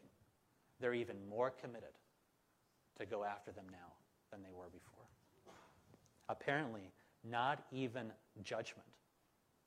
they're 0.79 0.93
even 0.93 1.15
more 1.29 1.49
committed 1.49 1.95
to 2.99 3.05
go 3.05 3.23
after 3.23 3.51
them 3.51 3.65
now 3.71 3.93
than 4.31 4.43
they 4.43 4.51
were 4.51 4.69
before. 4.71 5.05
Apparently, 6.29 6.91
not 7.23 7.63
even 7.71 8.11
judgment 8.43 8.87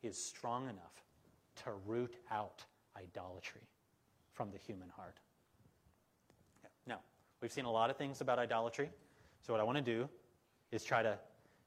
is 0.03 0.23
strong 0.23 0.65
enough 0.65 1.05
to 1.65 1.71
root 1.87 2.17
out 2.31 2.65
idolatry 2.97 3.63
from 4.33 4.51
the 4.51 4.59
human 4.59 4.89
heart. 4.91 5.21
We've 7.47 7.53
seen 7.53 7.65
a 7.65 7.71
lot 7.71 7.91
of 7.91 7.97
things 7.97 8.21
about 8.21 8.41
idolatry. 8.41 8.91
So, 9.41 9.53
what 9.53 9.61
I 9.61 9.63
want 9.63 9.79
to 9.79 9.81
do 9.81 10.09
is 10.73 10.83
try 10.83 11.05
to, 11.05 11.17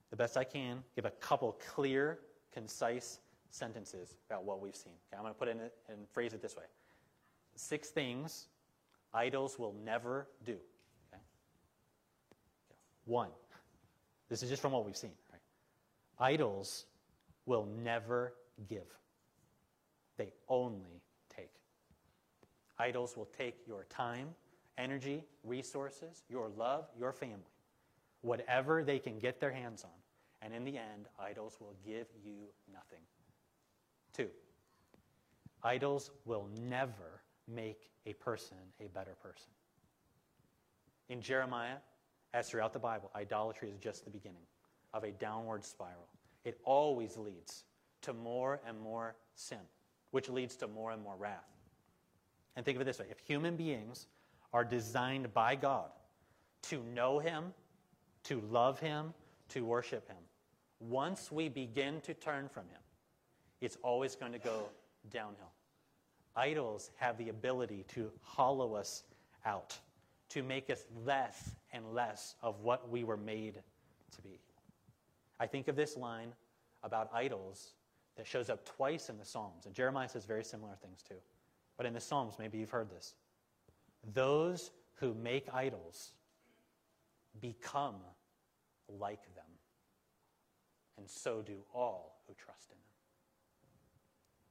the 0.10 0.18
best 0.18 0.36
I 0.36 0.44
can, 0.44 0.84
give 0.94 1.06
a 1.06 1.10
couple 1.10 1.58
clear, 1.74 2.20
concise 2.54 3.20
sentences 3.50 4.18
about 4.30 4.44
what 4.44 4.60
we've 4.60 4.76
seen. 4.76 4.92
Okay, 5.08 5.16
I'm 5.16 5.22
going 5.22 5.34
to 5.34 5.40
put 5.40 5.48
it 5.48 5.52
in 5.52 5.62
and 5.88 6.06
phrase 6.12 6.34
it 6.34 6.42
this 6.42 6.58
way 6.58 6.66
Six 7.56 7.92
things 7.92 8.48
idols 9.14 9.58
will 9.58 9.74
never 9.86 10.28
do. 10.44 10.58
Okay? 11.14 11.22
One, 13.06 13.30
this 14.28 14.44
is 14.44 14.50
just 14.50 14.62
from 14.62 14.74
what 14.74 14.86
we've 14.86 14.98
seen. 14.98 15.14
Right? 15.32 16.34
Idols 16.34 16.88
will 17.46 17.66
never 17.82 18.34
give, 18.68 18.94
they 20.18 20.34
only 20.50 21.02
take. 21.34 21.54
Idols 22.78 23.16
will 23.16 23.30
take 23.38 23.56
your 23.66 23.86
time, 23.86 24.36
energy, 24.80 25.26
resources, 25.44 26.24
your 26.30 26.50
love, 26.50 26.88
your 26.98 27.12
family, 27.12 27.54
whatever 28.22 28.84
they 28.84 28.98
can 28.98 29.20
get 29.20 29.40
their 29.40 29.52
hands 29.52 29.84
on. 29.84 29.92
And 30.42 30.54
in 30.54 30.64
the 30.64 30.78
end, 30.78 31.08
idols 31.20 31.58
will 31.60 31.76
give 31.86 32.08
you 32.24 32.48
nothing. 32.72 33.04
Two, 34.14 34.30
idols 35.64 36.12
will 36.26 36.48
never 36.62 37.22
make 37.48 37.92
a 38.06 38.14
person 38.14 38.58
a 38.80 38.88
better 38.88 39.16
person. 39.22 39.52
In 41.10 41.22
Jeremiah, 41.22 41.78
as 42.34 42.50
throughout 42.50 42.74
the 42.74 42.80
Bible, 42.80 43.12
idolatry 43.16 43.70
is 43.70 43.78
just 43.78 44.06
the 44.06 44.12
beginning 44.12 44.44
of 44.94 45.04
a 45.04 45.12
downward 45.12 45.66
spiral. 45.66 46.08
It 46.46 46.60
always 46.64 47.18
leads 47.18 47.66
to 48.04 48.14
more 48.14 48.62
and 48.66 48.80
more 48.80 49.16
sin, 49.36 49.60
which 50.12 50.30
leads 50.30 50.56
to 50.58 50.68
more 50.68 50.92
and 50.92 51.04
more 51.04 51.16
wrath. 51.18 51.50
And 52.56 52.66
think 52.66 52.76
of 52.76 52.82
it 52.82 52.86
this 52.86 53.00
way 53.00 53.08
if 53.10 53.20
human 53.20 53.56
beings 53.56 54.08
are 54.54 54.64
designed 54.64 55.34
by 55.34 55.56
God 55.56 55.90
to 56.64 56.84
know 56.96 57.20
Him, 57.20 57.54
to 58.24 58.42
love 58.50 58.80
Him, 58.80 59.14
to 59.50 59.66
worship 59.66 60.08
Him, 60.08 60.18
once 60.80 61.32
we 61.32 61.50
begin 61.50 62.02
to 62.02 62.14
turn 62.14 62.48
from 62.50 62.64
Him, 62.64 62.82
it's 63.62 63.78
always 63.84 64.16
going 64.16 64.32
to 64.32 64.40
go 64.40 64.70
downhill. 65.12 65.52
Idols 66.36 66.92
have 66.98 67.18
the 67.18 67.30
ability 67.30 67.86
to 67.90 68.12
hollow 68.22 68.76
us 68.76 69.04
out, 69.46 69.78
to 70.30 70.44
make 70.44 70.70
us 70.70 70.86
less 71.06 71.52
and 71.74 71.94
less 71.94 72.36
of 72.42 72.62
what 72.62 72.90
we 72.90 73.04
were 73.04 73.18
made 73.18 73.56
to 74.16 74.22
be. 74.22 74.40
I 75.40 75.48
think 75.48 75.68
of 75.68 75.76
this 75.76 75.98
line 75.98 76.34
about 76.84 77.10
idols 77.14 77.74
that 78.16 78.28
shows 78.28 78.50
up 78.50 78.66
twice 78.66 79.10
in 79.10 79.18
the 79.18 79.26
Psalms, 79.26 79.66
and 79.66 79.74
Jeremiah 79.74 80.10
says 80.10 80.26
very 80.26 80.44
similar 80.44 80.76
things 80.82 81.02
too. 81.02 81.16
But 81.78 81.86
in 81.86 81.94
the 81.94 82.00
Psalms, 82.00 82.36
maybe 82.40 82.58
you've 82.58 82.70
heard 82.70 82.90
this. 82.90 83.16
Those 84.14 84.72
who 84.96 85.14
make 85.14 85.48
idols 85.54 86.14
become 87.40 87.96
like 88.88 89.24
them, 89.36 89.46
and 90.98 91.10
so 91.10 91.42
do 91.42 91.58
all 91.74 92.22
who 92.28 92.34
trust 92.34 92.72
in 92.72 92.76
them. 92.76 92.84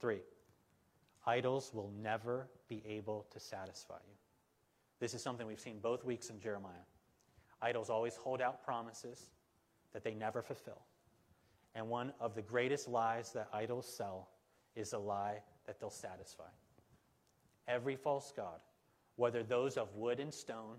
Three, 0.00 0.20
idols 1.26 1.72
will 1.74 1.90
never 2.00 2.48
be 2.68 2.82
able 2.86 3.26
to 3.32 3.40
satisfy 3.40 3.98
you. 4.06 4.14
This 5.00 5.14
is 5.14 5.22
something 5.22 5.46
we've 5.46 5.60
seen 5.60 5.78
both 5.80 6.04
weeks 6.04 6.30
in 6.30 6.40
Jeremiah. 6.40 6.86
Idols 7.60 7.90
always 7.90 8.16
hold 8.16 8.40
out 8.40 8.64
promises 8.64 9.30
that 9.92 10.04
they 10.04 10.14
never 10.14 10.42
fulfill. 10.42 10.82
And 11.74 11.88
one 11.88 12.12
of 12.20 12.34
the 12.34 12.42
greatest 12.42 12.88
lies 12.88 13.32
that 13.32 13.48
idols 13.52 13.86
sell 13.86 14.28
is 14.74 14.92
a 14.92 14.98
lie 14.98 15.42
that 15.66 15.80
they'll 15.80 15.90
satisfy. 15.90 16.48
Every 17.66 17.96
false 17.96 18.32
god, 18.34 18.60
whether 19.18 19.42
those 19.42 19.76
of 19.76 19.92
wood 19.94 20.20
and 20.20 20.32
stone 20.32 20.76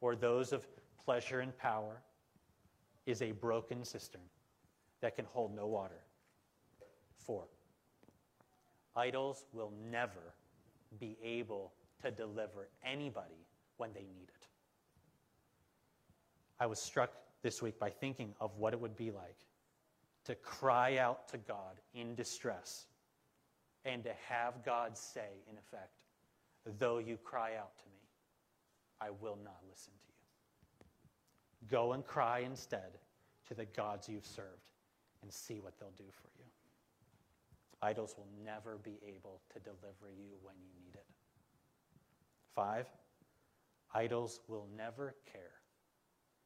or 0.00 0.14
those 0.14 0.52
of 0.52 0.66
pleasure 1.04 1.40
and 1.40 1.56
power, 1.58 2.00
is 3.04 3.20
a 3.20 3.32
broken 3.32 3.84
cistern 3.84 4.22
that 5.00 5.16
can 5.16 5.24
hold 5.24 5.54
no 5.54 5.66
water. 5.66 6.04
Four, 7.16 7.44
idols 8.94 9.46
will 9.52 9.72
never 9.90 10.34
be 11.00 11.16
able 11.22 11.72
to 12.00 12.12
deliver 12.12 12.68
anybody 12.84 13.46
when 13.76 13.92
they 13.92 14.02
need 14.02 14.28
it. 14.28 14.46
I 16.60 16.66
was 16.66 16.78
struck 16.78 17.10
this 17.42 17.60
week 17.60 17.76
by 17.78 17.90
thinking 17.90 18.34
of 18.40 18.56
what 18.56 18.72
it 18.72 18.80
would 18.80 18.96
be 18.96 19.10
like 19.10 19.38
to 20.26 20.36
cry 20.36 20.98
out 20.98 21.26
to 21.28 21.38
God 21.38 21.80
in 21.92 22.14
distress 22.14 22.86
and 23.84 24.04
to 24.04 24.12
have 24.28 24.64
God 24.64 24.96
say, 24.96 25.42
in 25.50 25.58
effect, 25.58 26.01
though 26.78 26.98
you 26.98 27.16
cry 27.16 27.56
out 27.56 27.78
to 27.78 27.86
me, 27.86 28.00
I 29.00 29.10
will 29.10 29.38
not 29.42 29.58
listen 29.68 29.92
to 29.92 30.12
you. 30.12 31.68
Go 31.68 31.92
and 31.92 32.04
cry 32.04 32.40
instead 32.40 32.98
to 33.48 33.54
the 33.54 33.64
gods 33.64 34.08
you've 34.08 34.26
served 34.26 34.70
and 35.22 35.32
see 35.32 35.60
what 35.60 35.78
they'll 35.78 35.90
do 35.96 36.10
for 36.10 36.28
you. 36.38 36.44
Idols 37.82 38.14
will 38.16 38.28
never 38.44 38.78
be 38.82 38.98
able 39.06 39.40
to 39.52 39.58
deliver 39.60 40.10
you 40.16 40.30
when 40.42 40.54
you 40.60 40.68
need 40.84 40.94
it. 40.94 41.06
Five, 42.54 42.86
idols 43.94 44.40
will 44.46 44.68
never 44.76 45.16
care 45.30 45.40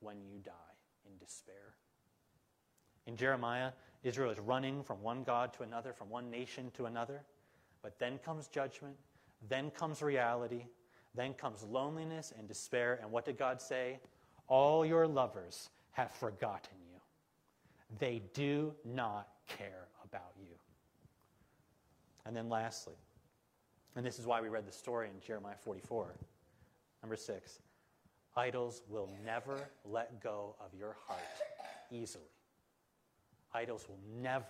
when 0.00 0.16
you 0.24 0.38
die 0.38 0.52
in 1.04 1.18
despair. 1.18 1.74
In 3.06 3.16
Jeremiah, 3.16 3.72
Israel 4.02 4.30
is 4.30 4.38
running 4.38 4.82
from 4.82 5.02
one 5.02 5.24
God 5.24 5.52
to 5.54 5.62
another, 5.62 5.92
from 5.92 6.08
one 6.08 6.30
nation 6.30 6.70
to 6.76 6.86
another. 6.86 7.22
But 7.82 7.98
then 7.98 8.18
comes 8.18 8.48
judgment, 8.48 8.96
then 9.48 9.70
comes 9.70 10.02
reality, 10.02 10.66
then 11.14 11.34
comes 11.34 11.62
loneliness 11.62 12.32
and 12.36 12.46
despair. 12.46 12.98
And 13.02 13.10
what 13.10 13.24
did 13.24 13.38
God 13.38 13.60
say? 13.60 13.98
All 14.48 14.84
your 14.84 15.06
lovers 15.06 15.70
have 15.92 16.10
forgotten 16.10 16.76
you. 16.90 17.00
They 17.98 18.22
do 18.34 18.74
not 18.84 19.28
care 19.46 19.88
about 20.04 20.32
you. 20.38 20.54
And 22.24 22.36
then 22.36 22.48
lastly, 22.48 22.96
and 23.94 24.04
this 24.04 24.18
is 24.18 24.26
why 24.26 24.40
we 24.40 24.48
read 24.48 24.66
the 24.66 24.72
story 24.72 25.08
in 25.08 25.20
Jeremiah 25.26 25.56
44, 25.56 26.14
number 27.02 27.16
six 27.16 27.60
idols 28.36 28.82
will 28.88 29.08
never 29.24 29.58
let 29.84 30.22
go 30.22 30.54
of 30.60 30.78
your 30.78 30.96
heart 31.06 31.20
easily. 31.90 32.24
Idols 33.54 33.86
will 33.88 33.98
never 34.20 34.44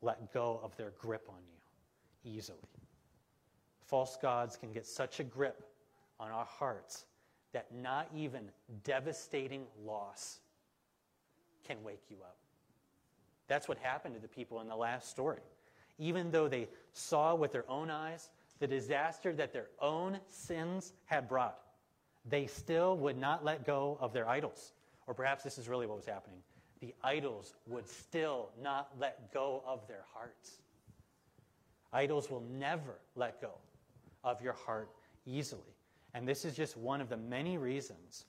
let 0.00 0.32
go 0.32 0.60
of 0.62 0.76
their 0.76 0.92
grip 0.98 1.26
on 1.28 1.40
you 1.48 2.30
easily. 2.30 2.58
False 3.90 4.16
gods 4.22 4.56
can 4.56 4.72
get 4.72 4.86
such 4.86 5.18
a 5.18 5.24
grip 5.24 5.64
on 6.20 6.30
our 6.30 6.44
hearts 6.44 7.06
that 7.52 7.66
not 7.74 8.08
even 8.14 8.48
devastating 8.84 9.64
loss 9.84 10.38
can 11.66 11.82
wake 11.82 12.04
you 12.08 12.18
up. 12.22 12.36
That's 13.48 13.66
what 13.66 13.78
happened 13.78 14.14
to 14.14 14.20
the 14.20 14.28
people 14.28 14.60
in 14.60 14.68
the 14.68 14.76
last 14.76 15.10
story. 15.10 15.40
Even 15.98 16.30
though 16.30 16.46
they 16.46 16.68
saw 16.92 17.34
with 17.34 17.50
their 17.50 17.68
own 17.68 17.90
eyes 17.90 18.30
the 18.60 18.66
disaster 18.68 19.32
that 19.32 19.52
their 19.52 19.66
own 19.80 20.20
sins 20.28 20.92
had 21.06 21.28
brought, 21.28 21.58
they 22.24 22.46
still 22.46 22.96
would 22.98 23.18
not 23.18 23.44
let 23.44 23.66
go 23.66 23.98
of 24.00 24.12
their 24.12 24.28
idols. 24.28 24.72
Or 25.08 25.14
perhaps 25.14 25.42
this 25.42 25.58
is 25.58 25.68
really 25.68 25.88
what 25.88 25.96
was 25.96 26.06
happening. 26.06 26.38
The 26.80 26.94
idols 27.02 27.56
would 27.66 27.88
still 27.88 28.50
not 28.62 28.90
let 29.00 29.34
go 29.34 29.64
of 29.66 29.88
their 29.88 30.04
hearts. 30.14 30.60
Idols 31.92 32.30
will 32.30 32.44
never 32.52 33.00
let 33.16 33.40
go 33.40 33.54
of 34.24 34.40
your 34.42 34.52
heart 34.52 34.90
easily. 35.26 35.74
And 36.14 36.26
this 36.26 36.44
is 36.44 36.56
just 36.56 36.76
one 36.76 37.00
of 37.00 37.08
the 37.08 37.16
many 37.16 37.58
reasons 37.58 38.26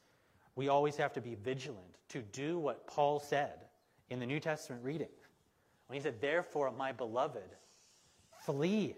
we 0.55 0.67
always 0.67 0.97
have 0.97 1.13
to 1.13 1.21
be 1.21 1.35
vigilant 1.35 1.97
to 2.09 2.21
do 2.21 2.59
what 2.59 2.85
Paul 2.87 3.19
said 3.19 3.65
in 4.09 4.19
the 4.19 4.25
New 4.25 4.39
Testament 4.39 4.83
reading. 4.83 5.07
When 5.87 5.97
he 5.97 6.03
said, 6.03 6.21
Therefore, 6.21 6.71
my 6.77 6.91
beloved, 6.91 7.55
flee 8.45 8.95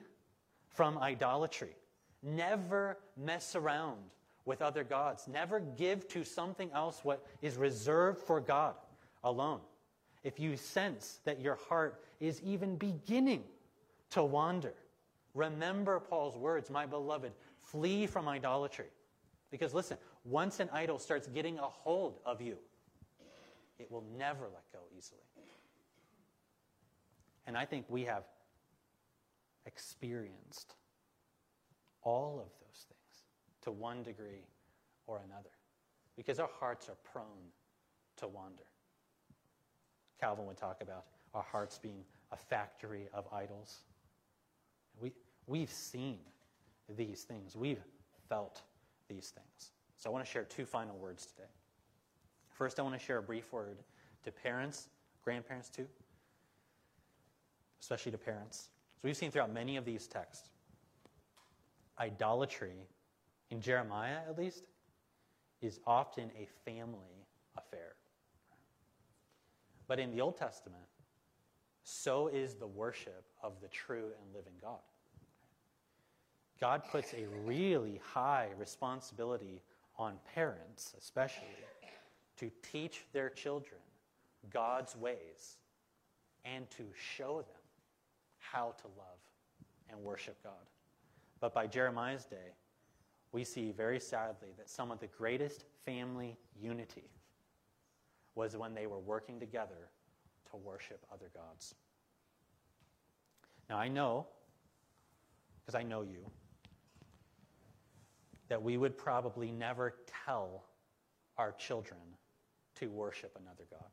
from 0.70 0.98
idolatry. 0.98 1.76
Never 2.24 2.98
mess 3.18 3.56
around 3.56 4.00
with 4.46 4.62
other 4.62 4.84
gods. 4.84 5.28
Never 5.28 5.60
give 5.60 6.08
to 6.10 6.24
something 6.24 6.72
else 6.74 7.02
what 7.04 7.26
is 7.42 7.56
reserved 7.56 8.20
for 8.20 8.40
God 8.40 8.76
alone. 9.24 9.60
If 10.24 10.40
you 10.40 10.58
sense 10.58 11.20
that 11.26 11.42
your 11.42 11.56
heart 11.56 12.04
is 12.20 12.42
even 12.42 12.78
beginning 12.78 13.44
to 14.12 14.24
wander, 14.24 14.74
remember 15.34 16.00
Paul's 16.00 16.36
words, 16.36 16.70
my 16.70 16.86
beloved, 16.86 17.32
flee 17.62 18.08
from 18.08 18.28
idolatry. 18.28 18.88
Because 19.52 19.74
listen, 19.74 19.98
once 20.26 20.60
an 20.60 20.70
idol 20.74 20.98
starts 21.00 21.28
getting 21.28 21.60
a 21.60 21.64
hold 21.64 22.20
of 22.26 22.42
you, 22.42 22.58
it 23.80 23.92
will 23.92 24.04
never 24.18 24.46
let 24.46 24.64
go 24.72 24.80
easily. 24.98 25.22
And 27.46 27.58
I 27.58 27.66
think 27.66 27.86
we 27.90 28.04
have 28.06 28.24
experienced 29.66 30.76
all 32.04 32.40
of 32.40 32.52
those 32.60 32.86
things 32.88 33.26
to 33.62 33.72
one 33.72 34.04
degree 34.04 34.46
or 35.08 35.22
another 35.26 35.50
because 36.16 36.40
our 36.40 36.50
hearts 36.60 36.90
are 36.90 36.98
prone 37.12 37.52
to 38.18 38.28
wander. 38.28 38.64
Calvin 40.20 40.46
would 40.46 40.58
talk 40.58 40.82
about 40.82 41.06
our 41.34 41.44
hearts 41.44 41.78
being 41.78 42.04
a 42.32 42.38
factory 42.38 43.08
of 43.14 43.26
idols. 43.34 43.80
We, 45.48 45.60
we've 45.60 45.72
seen 45.72 46.20
these 46.90 47.24
things, 47.24 47.56
we've 47.56 47.84
felt 48.30 48.62
these 49.08 49.30
things. 49.30 49.72
So 49.98 50.10
I 50.10 50.14
want 50.14 50.26
to 50.26 50.32
share 50.32 50.44
two 50.44 50.66
final 50.66 50.98
words 50.98 51.26
today. 51.26 51.50
First, 52.50 52.80
I 52.80 52.84
want 52.84 52.98
to 52.98 53.04
share 53.04 53.18
a 53.18 53.24
brief 53.24 53.52
word 53.52 53.78
to 54.24 54.32
parents, 54.32 54.90
grandparents 55.24 55.70
too, 55.70 55.88
especially 57.82 58.12
to 58.12 58.18
parents. 58.18 58.70
So 58.96 59.00
we've 59.04 59.18
seen 59.18 59.32
throughout 59.32 59.52
many 59.52 59.78
of 59.78 59.86
these 59.86 60.08
texts, 60.08 60.50
idolatry, 62.00 62.88
in 63.50 63.62
Jeremiah 63.62 64.18
at 64.28 64.38
least, 64.38 64.64
is 65.62 65.80
often 65.88 66.32
a 66.38 66.48
family 66.66 67.26
affair. 67.58 67.94
But 69.88 70.00
in 70.00 70.12
the 70.12 70.22
Old 70.22 70.38
Testament, 70.38 70.84
so 71.84 72.28
is 72.28 72.56
the 72.56 72.68
worship 72.68 73.26
of 73.42 73.54
the 73.62 73.68
true 73.68 74.12
and 74.22 74.34
living 74.34 74.54
God. 74.62 74.80
God 76.64 76.84
puts 76.90 77.14
a 77.14 77.26
really 77.44 78.00
high 78.14 78.48
responsibility 78.58 79.62
on 79.98 80.14
parents, 80.34 80.94
especially, 80.98 81.44
to 82.38 82.50
teach 82.72 83.04
their 83.12 83.30
children 83.30 83.82
God's 84.50 84.96
ways 84.96 85.58
and 86.46 86.70
to 86.70 86.84
show 86.96 87.40
them 87.40 87.62
how 88.38 88.76
to 88.82 88.88
love 88.98 89.20
and 89.90 90.00
worship 90.00 90.42
God. 90.42 90.54
But 91.42 91.54
by 91.54 91.68
Jeremiah's 91.68 92.24
day, 92.24 92.56
we 93.34 93.44
see 93.44 93.74
very 93.74 94.00
sadly 94.00 94.54
that 94.58 94.70
some 94.70 94.90
of 94.90 95.02
the 95.02 95.08
greatest 95.08 95.66
family 95.86 96.38
unity 96.58 97.10
was 98.36 98.56
when 98.56 98.74
they 98.74 98.88
were 98.88 99.00
working 99.00 99.38
together 99.38 99.90
to 100.50 100.56
worship 100.56 101.06
other 101.12 101.30
gods. 101.36 101.76
Now, 103.70 103.80
I 103.80 103.90
know, 103.90 104.28
because 105.60 105.76
I 105.76 105.84
know 105.84 106.04
you, 106.04 106.32
that 108.54 108.62
we 108.62 108.78
would 108.78 108.96
probably 108.96 109.52
never 109.52 109.96
tell 110.28 110.66
our 111.40 111.54
children 111.54 112.00
to 112.76 112.86
worship 112.92 113.36
another 113.42 113.64
God. 113.72 113.90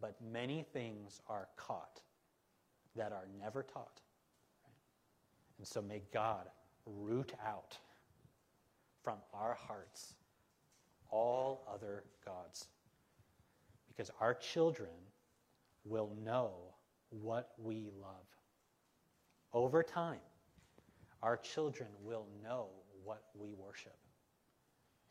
But 0.00 0.14
many 0.32 0.64
things 0.72 1.20
are 1.26 1.48
caught 1.56 2.02
that 2.94 3.10
are 3.10 3.26
never 3.42 3.64
taught. 3.64 4.00
And 5.58 5.66
so 5.66 5.82
may 5.82 6.02
God 6.14 6.46
root 6.86 7.32
out 7.44 7.76
from 9.02 9.16
our 9.34 9.54
hearts 9.54 10.14
all 11.10 11.66
other 11.68 12.04
gods. 12.24 12.68
Because 13.88 14.12
our 14.20 14.34
children 14.34 14.92
will 15.84 16.12
know 16.24 16.52
what 17.08 17.54
we 17.58 17.90
love. 18.00 18.28
Over 19.52 19.82
time, 19.82 20.20
our 21.24 21.36
children 21.36 21.88
will 22.04 22.28
know 22.40 22.68
what 23.10 23.24
we 23.34 23.54
worship. 23.54 23.96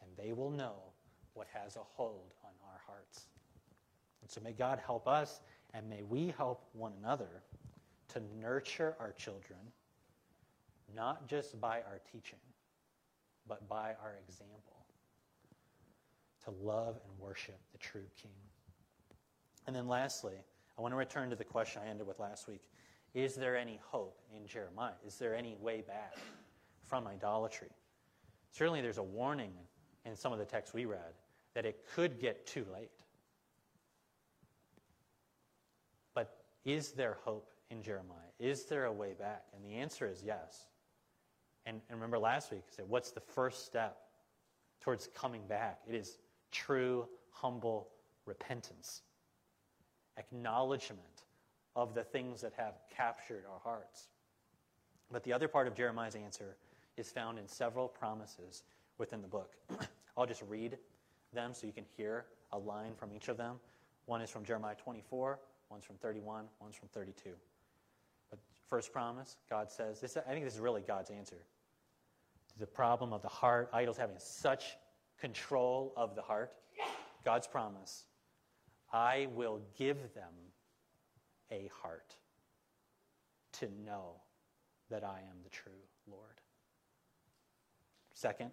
And 0.02 0.10
they 0.16 0.32
will 0.32 0.52
know 0.52 0.76
what 1.34 1.48
has 1.54 1.76
a 1.76 1.82
hold 1.84 2.32
on 2.46 2.52
our 2.64 2.80
hearts. 2.88 3.26
And 4.22 4.32
so 4.32 4.40
may 4.42 4.54
God 4.54 4.80
help 4.86 5.06
us, 5.06 5.42
and 5.74 5.90
may 5.90 6.04
we 6.04 6.34
help 6.38 6.64
one 6.72 6.94
another 6.98 7.44
to 8.14 8.22
nurture 8.40 8.96
our 9.02 9.12
children, 9.12 9.60
not 10.96 11.28
just 11.28 11.60
by 11.60 11.80
our 11.82 12.00
teaching, 12.10 12.40
but 13.50 13.68
by 13.68 13.96
our 14.02 14.18
example, 14.26 14.86
to 16.46 16.52
love 16.52 17.02
and 17.06 17.20
worship 17.20 17.60
the 17.74 17.80
true 17.80 18.08
King. 18.22 18.32
And 19.68 19.76
then 19.76 19.90
lastly, 19.90 20.36
I 20.78 20.82
want 20.82 20.94
to 20.94 20.98
return 20.98 21.30
to 21.32 21.36
the 21.36 21.44
question 21.44 21.82
I 21.86 21.90
ended 21.90 22.08
with 22.08 22.20
last 22.20 22.48
week. 22.48 22.70
Is 23.14 23.36
there 23.36 23.58
any 23.58 23.78
hope 23.92 24.22
in 24.34 24.48
Jeremiah? 24.48 24.94
Is 25.06 25.18
there 25.18 25.36
any 25.36 25.58
way 25.60 25.82
back 25.86 26.16
from 26.86 27.06
idolatry? 27.08 27.72
Certainly, 28.52 28.82
there's 28.82 28.98
a 28.98 29.04
warning 29.04 29.54
in 30.06 30.16
some 30.16 30.34
of 30.34 30.40
the 30.40 30.46
texts 30.46 30.74
we 30.74 30.86
read 30.86 31.14
that 31.54 31.66
it 31.66 31.86
could 31.94 32.20
get 32.20 32.46
too 32.46 32.66
late. 32.74 32.92
But 36.14 36.38
is 36.66 36.92
there 36.92 37.18
hope 37.24 37.52
in 37.70 37.82
Jeremiah? 37.82 38.18
Is 38.40 38.66
there 38.66 38.86
a 38.86 38.92
way 38.92 39.14
back? 39.14 39.46
And 39.56 39.64
the 39.64 39.76
answer 39.76 40.08
is 40.08 40.24
yes. 40.26 40.68
And, 41.66 41.82
and 41.90 41.98
remember 41.98 42.18
last 42.18 42.52
week, 42.52 42.64
I 42.68 42.76
said, 42.76 42.86
what's 42.88 43.12
the 43.12 43.20
first 43.20 43.66
step 43.66 43.98
towards 44.82 45.10
coming 45.14 45.42
back? 45.48 45.82
It 45.88 45.96
is 45.96 46.18
true, 46.52 47.08
humble 47.32 47.90
repentance, 48.26 49.02
acknowledgement 50.18 51.24
of 51.76 51.94
the 51.94 52.04
things 52.04 52.42
that 52.42 52.54
have 52.58 52.80
captured 52.96 53.44
our 53.52 53.60
hearts. 53.60 54.08
But 55.12 55.24
the 55.24 55.34
other 55.34 55.48
part 55.48 55.68
of 55.68 55.76
Jeremiah's 55.76 56.16
answer 56.16 56.56
is 57.00 57.10
found 57.10 57.40
in 57.40 57.48
several 57.48 57.88
promises 57.88 58.64
within 58.98 59.22
the 59.22 59.28
book. 59.28 59.56
I'll 60.18 60.26
just 60.26 60.44
read 60.48 60.78
them 61.34 61.54
so 61.54 61.66
you 61.66 61.74
can 61.74 61.86
hear 61.98 62.26
a 62.52 62.58
line 62.58 62.94
from 62.96 63.14
each 63.14 63.28
of 63.28 63.38
them. 63.38 63.56
One 64.06 64.22
is 64.22 64.30
from 64.30 64.44
Jeremiah 64.44 64.76
24, 64.76 65.40
one's 65.70 65.86
from 65.86 65.96
31, 65.98 66.46
one's 66.60 66.76
from 66.76 66.90
32. 66.90 67.30
But 68.30 68.40
first 68.70 68.92
promise, 68.92 69.38
God 69.50 69.72
says, 69.72 70.02
this, 70.02 70.18
I 70.18 70.32
think 70.32 70.44
this 70.44 70.56
is 70.56 70.60
really 70.60 70.82
God's 70.82 71.10
answer 71.10 71.38
the 72.60 72.68
problem 72.68 73.14
of 73.14 73.22
the 73.22 73.30
heart, 73.30 73.70
idols 73.72 73.98
having 73.98 74.18
such 74.20 74.78
control 75.20 75.94
of 75.96 76.16
the 76.16 76.22
heart. 76.22 76.52
God's 77.24 77.48
promise, 77.48 78.04
I 78.92 79.28
will 79.34 79.62
give 79.78 80.14
them 80.14 80.34
a 81.52 81.70
heart 81.82 82.16
to 83.54 83.70
know 83.86 84.16
that 84.90 85.04
I 85.04 85.20
am 85.20 85.38
the 85.44 85.50
true 85.50 85.72
Lord. 86.10 86.42
Second, 88.20 88.52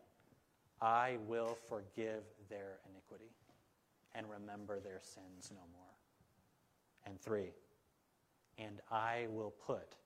I 0.81 1.17
will 1.27 1.59
forgive 1.69 2.23
their 2.49 2.79
iniquity 2.89 3.33
and 4.14 4.25
remember 4.31 4.79
their 4.79 5.01
sins 5.03 5.51
no 5.51 5.62
more. 5.73 5.83
And 7.05 7.21
three, 7.21 7.51
and 8.59 8.81
I 8.93 9.27
will 9.29 9.53
put 9.67 9.97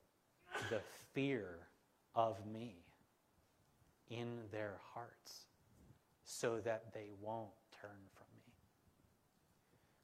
the 0.71 0.81
fear 1.13 1.59
of 2.15 2.43
me 2.51 2.77
in 4.09 4.39
their 4.51 4.79
hearts 4.95 5.45
so 6.25 6.59
that 6.61 6.91
they 6.91 7.11
won't 7.21 7.51
turn 7.79 7.91
from 8.15 8.25
me. 8.35 8.53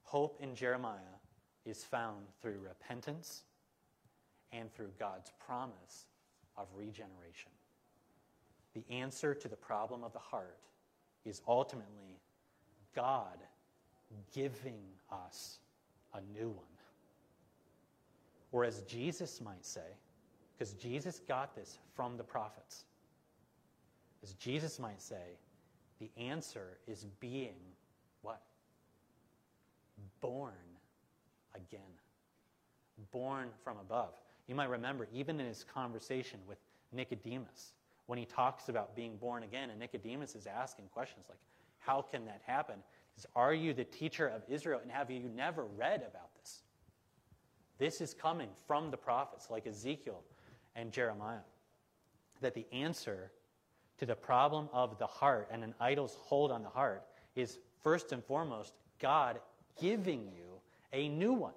Hope 0.04 0.38
in 0.40 0.54
Jeremiah 0.54 1.18
is 1.66 1.84
found 1.84 2.28
through 2.44 2.60
repentance 2.60 3.42
and 4.52 4.72
through 4.72 4.92
God's 5.00 5.32
promise 5.44 6.06
of 6.56 6.68
regeneration. 6.76 7.57
The 8.78 8.94
answer 8.94 9.34
to 9.34 9.48
the 9.48 9.56
problem 9.56 10.04
of 10.04 10.14
the 10.14 10.20
heart 10.20 10.60
is 11.26 11.42
ultimately 11.48 12.20
God 12.96 13.40
giving 14.36 14.84
us 15.12 15.58
a 16.14 16.22
new 16.38 16.50
one. 16.50 16.66
Or 18.52 18.64
as 18.64 18.84
Jesus 18.84 19.42
might 19.42 19.66
say, 19.66 19.98
because 20.54 20.76
Jesus 20.76 21.22
got 21.28 21.56
this 21.56 21.80
from 21.96 22.18
the 22.18 22.24
prophets, 22.24 22.86
as 24.22 24.34
Jesus 24.34 24.78
might 24.78 25.02
say, 25.02 25.40
the 26.00 26.12
answer 26.16 26.78
is 26.88 27.08
being 27.20 27.58
what? 28.22 28.44
Born 30.22 30.54
again. 31.56 31.82
Born 33.12 33.50
from 33.64 33.78
above. 33.80 34.14
You 34.48 34.54
might 34.54 34.70
remember, 34.70 35.08
even 35.12 35.40
in 35.40 35.48
his 35.48 35.66
conversation 35.74 36.40
with 36.48 36.60
Nicodemus, 36.94 37.74
when 38.08 38.18
he 38.18 38.26
talks 38.26 38.70
about 38.70 38.96
being 38.96 39.18
born 39.18 39.44
again, 39.44 39.70
and 39.70 39.80
Nicodemus 39.80 40.36
is 40.36 40.48
asking 40.48 40.86
questions 40.88 41.26
like, 41.30 41.40
How 41.80 42.02
can 42.02 42.26
that 42.26 42.42
happen? 42.46 42.76
He 43.14 43.22
says, 43.22 43.28
Are 43.36 43.54
you 43.54 43.74
the 43.74 43.84
teacher 43.84 44.28
of 44.28 44.42
Israel, 44.50 44.80
and 44.82 44.92
have 44.92 45.12
you 45.12 45.30
never 45.36 45.66
read 45.66 46.06
about 46.08 46.34
this? 46.40 46.64
This 47.78 48.02
is 48.02 48.14
coming 48.14 48.50
from 48.66 48.90
the 48.90 48.98
prophets 48.98 49.50
like 49.50 49.68
Ezekiel 49.68 50.24
and 50.76 50.92
Jeremiah. 50.92 51.46
That 52.42 52.54
the 52.54 52.66
answer 52.72 53.32
to 53.98 54.06
the 54.06 54.16
problem 54.16 54.70
of 54.74 54.98
the 54.98 55.08
heart 55.08 55.50
and 55.52 55.64
an 55.64 55.74
idol's 55.80 56.16
hold 56.16 56.52
on 56.52 56.64
the 56.64 56.70
heart 56.70 57.04
is 57.36 57.60
first 57.84 58.12
and 58.12 58.24
foremost 58.24 58.74
God 59.00 59.40
giving 59.80 60.28
you 60.28 60.60
a 60.94 61.10
new 61.10 61.34
one. 61.34 61.54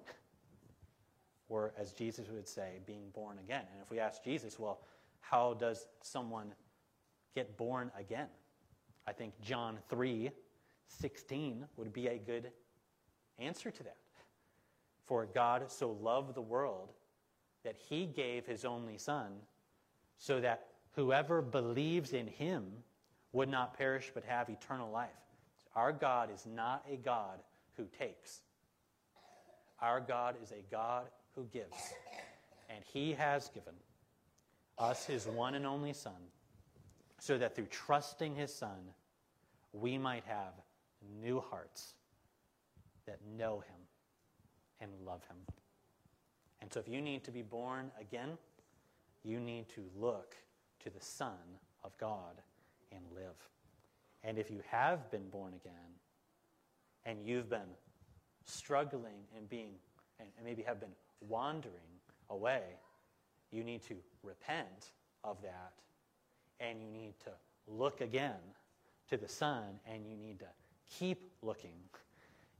Or, 1.49 1.73
as 1.77 1.91
Jesus 1.91 2.29
would 2.29 2.47
say, 2.47 2.79
being 2.85 3.09
born 3.13 3.37
again. 3.39 3.63
And 3.73 3.81
if 3.81 3.91
we 3.91 3.99
ask 3.99 4.23
Jesus, 4.23 4.57
well, 4.57 4.79
how 5.21 5.53
does 5.53 5.87
someone 6.01 6.53
get 7.33 7.57
born 7.57 7.91
again? 7.97 8.27
I 9.07 9.13
think 9.13 9.33
John 9.41 9.77
3 9.89 10.31
16 10.87 11.65
would 11.77 11.93
be 11.93 12.07
a 12.07 12.17
good 12.17 12.51
answer 13.39 13.71
to 13.71 13.83
that. 13.83 13.97
For 15.05 15.25
God 15.25 15.71
so 15.71 15.91
loved 16.01 16.35
the 16.35 16.41
world 16.41 16.89
that 17.63 17.75
he 17.77 18.05
gave 18.05 18.45
his 18.45 18.65
only 18.65 18.97
Son, 18.97 19.31
so 20.17 20.41
that 20.41 20.67
whoever 20.95 21.41
believes 21.41 22.13
in 22.13 22.27
him 22.27 22.65
would 23.31 23.49
not 23.49 23.77
perish 23.77 24.11
but 24.13 24.23
have 24.23 24.49
eternal 24.49 24.91
life. 24.91 25.09
Our 25.75 25.91
God 25.93 26.29
is 26.33 26.45
not 26.45 26.85
a 26.91 26.97
God 26.97 27.39
who 27.77 27.85
takes, 27.97 28.41
our 29.79 29.99
God 29.99 30.35
is 30.43 30.51
a 30.51 30.63
God 30.69 31.05
who 31.35 31.45
gives. 31.45 31.77
And 32.69 32.83
he 32.85 33.13
has 33.13 33.49
given 33.49 33.73
us 34.81 35.05
his 35.05 35.27
one 35.27 35.55
and 35.55 35.65
only 35.65 35.93
Son, 35.93 36.13
so 37.19 37.37
that 37.37 37.55
through 37.55 37.67
trusting 37.67 38.35
his 38.35 38.53
Son, 38.53 38.79
we 39.73 39.97
might 39.97 40.23
have 40.25 40.53
new 41.21 41.39
hearts 41.39 41.93
that 43.05 43.19
know 43.37 43.59
him 43.59 43.81
and 44.79 44.91
love 45.05 45.21
him. 45.25 45.37
And 46.61 46.71
so, 46.73 46.79
if 46.79 46.87
you 46.87 47.01
need 47.01 47.23
to 47.23 47.31
be 47.31 47.41
born 47.41 47.91
again, 47.99 48.37
you 49.23 49.39
need 49.39 49.69
to 49.69 49.83
look 49.95 50.35
to 50.83 50.89
the 50.89 50.99
Son 50.99 51.59
of 51.83 51.97
God 51.97 52.41
and 52.91 53.01
live. 53.15 53.35
And 54.23 54.37
if 54.37 54.51
you 54.51 54.61
have 54.69 55.09
been 55.11 55.29
born 55.29 55.53
again 55.53 55.73
and 57.05 57.25
you've 57.25 57.49
been 57.49 57.75
struggling 58.45 59.25
and 59.35 59.49
being, 59.49 59.73
and 60.19 60.29
maybe 60.43 60.61
have 60.63 60.79
been 60.79 60.93
wandering 61.27 61.75
away, 62.29 62.61
you 63.51 63.63
need 63.63 63.83
to 63.83 63.95
repent 64.23 64.91
of 65.23 65.41
that 65.41 65.73
and 66.59 66.81
you 66.81 66.89
need 66.89 67.13
to 67.23 67.31
look 67.67 68.01
again 68.01 68.39
to 69.09 69.17
the 69.17 69.27
Son 69.27 69.63
and 69.91 70.05
you 70.05 70.15
need 70.15 70.39
to 70.39 70.45
keep 70.89 71.31
looking. 71.41 71.77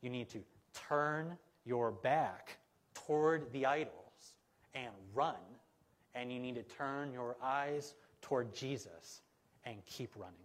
You 0.01 0.09
need 0.09 0.29
to 0.29 0.39
turn 0.73 1.37
your 1.65 1.91
back 1.91 2.57
toward 2.93 3.51
the 3.51 3.65
idols 3.65 4.33
and 4.73 4.89
run, 5.13 5.35
and 6.15 6.31
you 6.31 6.39
need 6.39 6.55
to 6.55 6.63
turn 6.63 7.11
your 7.11 7.35
eyes 7.41 7.93
toward 8.21 8.53
Jesus 8.53 9.21
and 9.65 9.75
keep 9.85 10.11
running. 10.15 10.35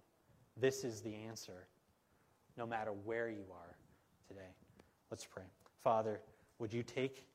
This 0.56 0.84
is 0.84 1.00
the 1.00 1.14
answer, 1.14 1.66
no 2.56 2.66
matter 2.66 2.92
where 3.04 3.28
you 3.28 3.44
are 3.50 3.76
today. 4.28 4.50
Let's 5.10 5.24
pray. 5.24 5.44
Father, 5.82 6.20
would 6.58 6.72
you 6.72 6.82
take 6.82 7.26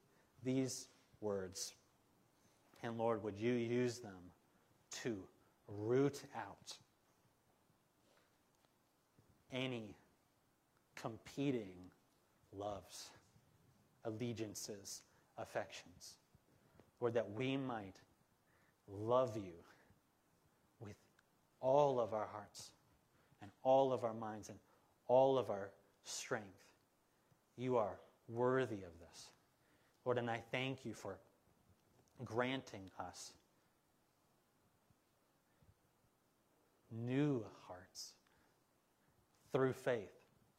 these 0.43 0.88
words 1.22 1.74
and 2.84 2.97
Lord, 2.97 3.23
would 3.23 3.38
you 3.38 3.53
use 3.53 3.99
them 3.99 4.32
to 5.03 5.17
root 5.67 6.23
out 6.36 6.77
any 9.51 9.95
competing 10.95 11.73
loves, 12.55 13.09
allegiances, 14.05 15.01
affections. 15.38 16.15
Lord, 16.99 17.13
that 17.13 17.32
we 17.32 17.57
might 17.57 17.95
love 18.88 19.36
you 19.36 19.53
with 20.79 20.95
all 21.59 21.99
of 21.99 22.13
our 22.13 22.27
hearts 22.32 22.71
and 23.41 23.49
all 23.63 23.91
of 23.91 24.03
our 24.03 24.13
minds 24.13 24.49
and 24.49 24.59
all 25.07 25.38
of 25.38 25.49
our 25.49 25.71
strength. 26.03 26.45
You 27.57 27.77
are 27.77 27.99
worthy 28.27 28.75
of 28.75 28.99
this. 28.99 29.29
Lord, 30.05 30.17
and 30.17 30.29
I 30.29 30.41
thank 30.51 30.86
you 30.86 30.93
for 30.93 31.17
granting 32.24 32.89
us 32.99 33.34
new 36.91 37.43
hearts 37.67 38.13
through 39.51 39.74
faith 39.74 40.11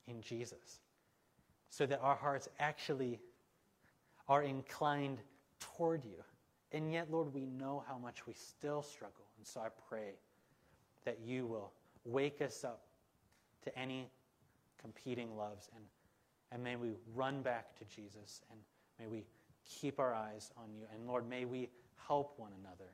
in 0.07 0.21
Jesus, 0.21 0.81
so 1.71 1.87
that 1.87 2.01
our 2.01 2.17
hearts 2.17 2.49
actually 2.59 3.21
are 4.29 4.43
inclined 4.43 5.19
toward 5.61 6.05
you. 6.05 6.23
And 6.73 6.93
yet, 6.93 7.11
Lord, 7.11 7.33
we 7.35 7.47
know 7.47 7.85
how 7.87 7.99
much 7.99 8.27
we 8.27 8.33
still 8.33 8.83
struggle. 8.83 9.27
And 9.37 9.47
so 9.47 9.61
I 9.61 9.69
pray 9.89 10.15
that 11.05 11.19
you 11.25 11.47
will 11.47 11.73
wake 12.05 12.41
us 12.41 12.65
up 12.65 12.83
to 13.65 13.79
any 13.79 14.11
competing 14.81 15.37
loves 15.37 15.69
and, 15.75 15.85
and 16.51 16.63
may 16.63 16.77
we 16.77 16.91
run 17.15 17.43
back 17.43 17.77
to 17.79 17.85
Jesus 17.85 18.43
and 18.51 18.59
may 18.99 19.07
we 19.07 19.25
keep 19.65 19.99
our 19.99 20.15
eyes 20.15 20.51
on 20.57 20.73
you. 20.75 20.85
And 20.95 21.07
Lord, 21.07 21.29
may 21.29 21.45
we 21.45 21.69
help 22.07 22.35
one 22.39 22.53
another 22.61 22.91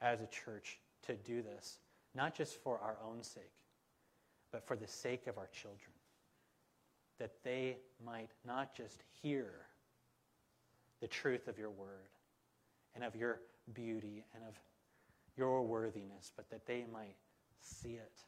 as 0.00 0.20
a 0.20 0.26
church 0.26 0.78
to 1.06 1.14
do 1.14 1.42
this, 1.42 1.78
not 2.14 2.34
just 2.34 2.62
for 2.62 2.78
our 2.78 2.96
own 3.04 3.22
sake, 3.22 3.42
but 4.52 4.66
for 4.66 4.76
the 4.76 4.86
sake 4.86 5.26
of 5.26 5.38
our 5.38 5.48
children, 5.48 5.92
that 7.18 7.32
they 7.44 7.78
might 8.04 8.30
not 8.46 8.74
just 8.74 9.02
hear 9.22 9.50
the 11.00 11.06
truth 11.06 11.48
of 11.48 11.58
your 11.58 11.70
word 11.70 12.10
and 12.94 13.04
of 13.04 13.14
your 13.14 13.40
beauty 13.74 14.24
and 14.34 14.42
of 14.44 14.54
your 15.36 15.62
worthiness, 15.62 16.32
but 16.36 16.48
that 16.50 16.66
they 16.66 16.84
might 16.92 17.16
see 17.60 17.94
it 17.94 18.24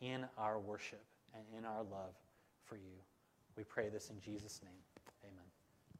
in 0.00 0.24
our 0.38 0.58
worship 0.58 1.04
and 1.34 1.42
in 1.56 1.64
our 1.64 1.82
love 1.82 2.14
for 2.64 2.76
you. 2.76 2.98
We 3.56 3.64
pray 3.64 3.88
this 3.88 4.10
in 4.10 4.20
Jesus' 4.20 4.60
name. 4.62 4.72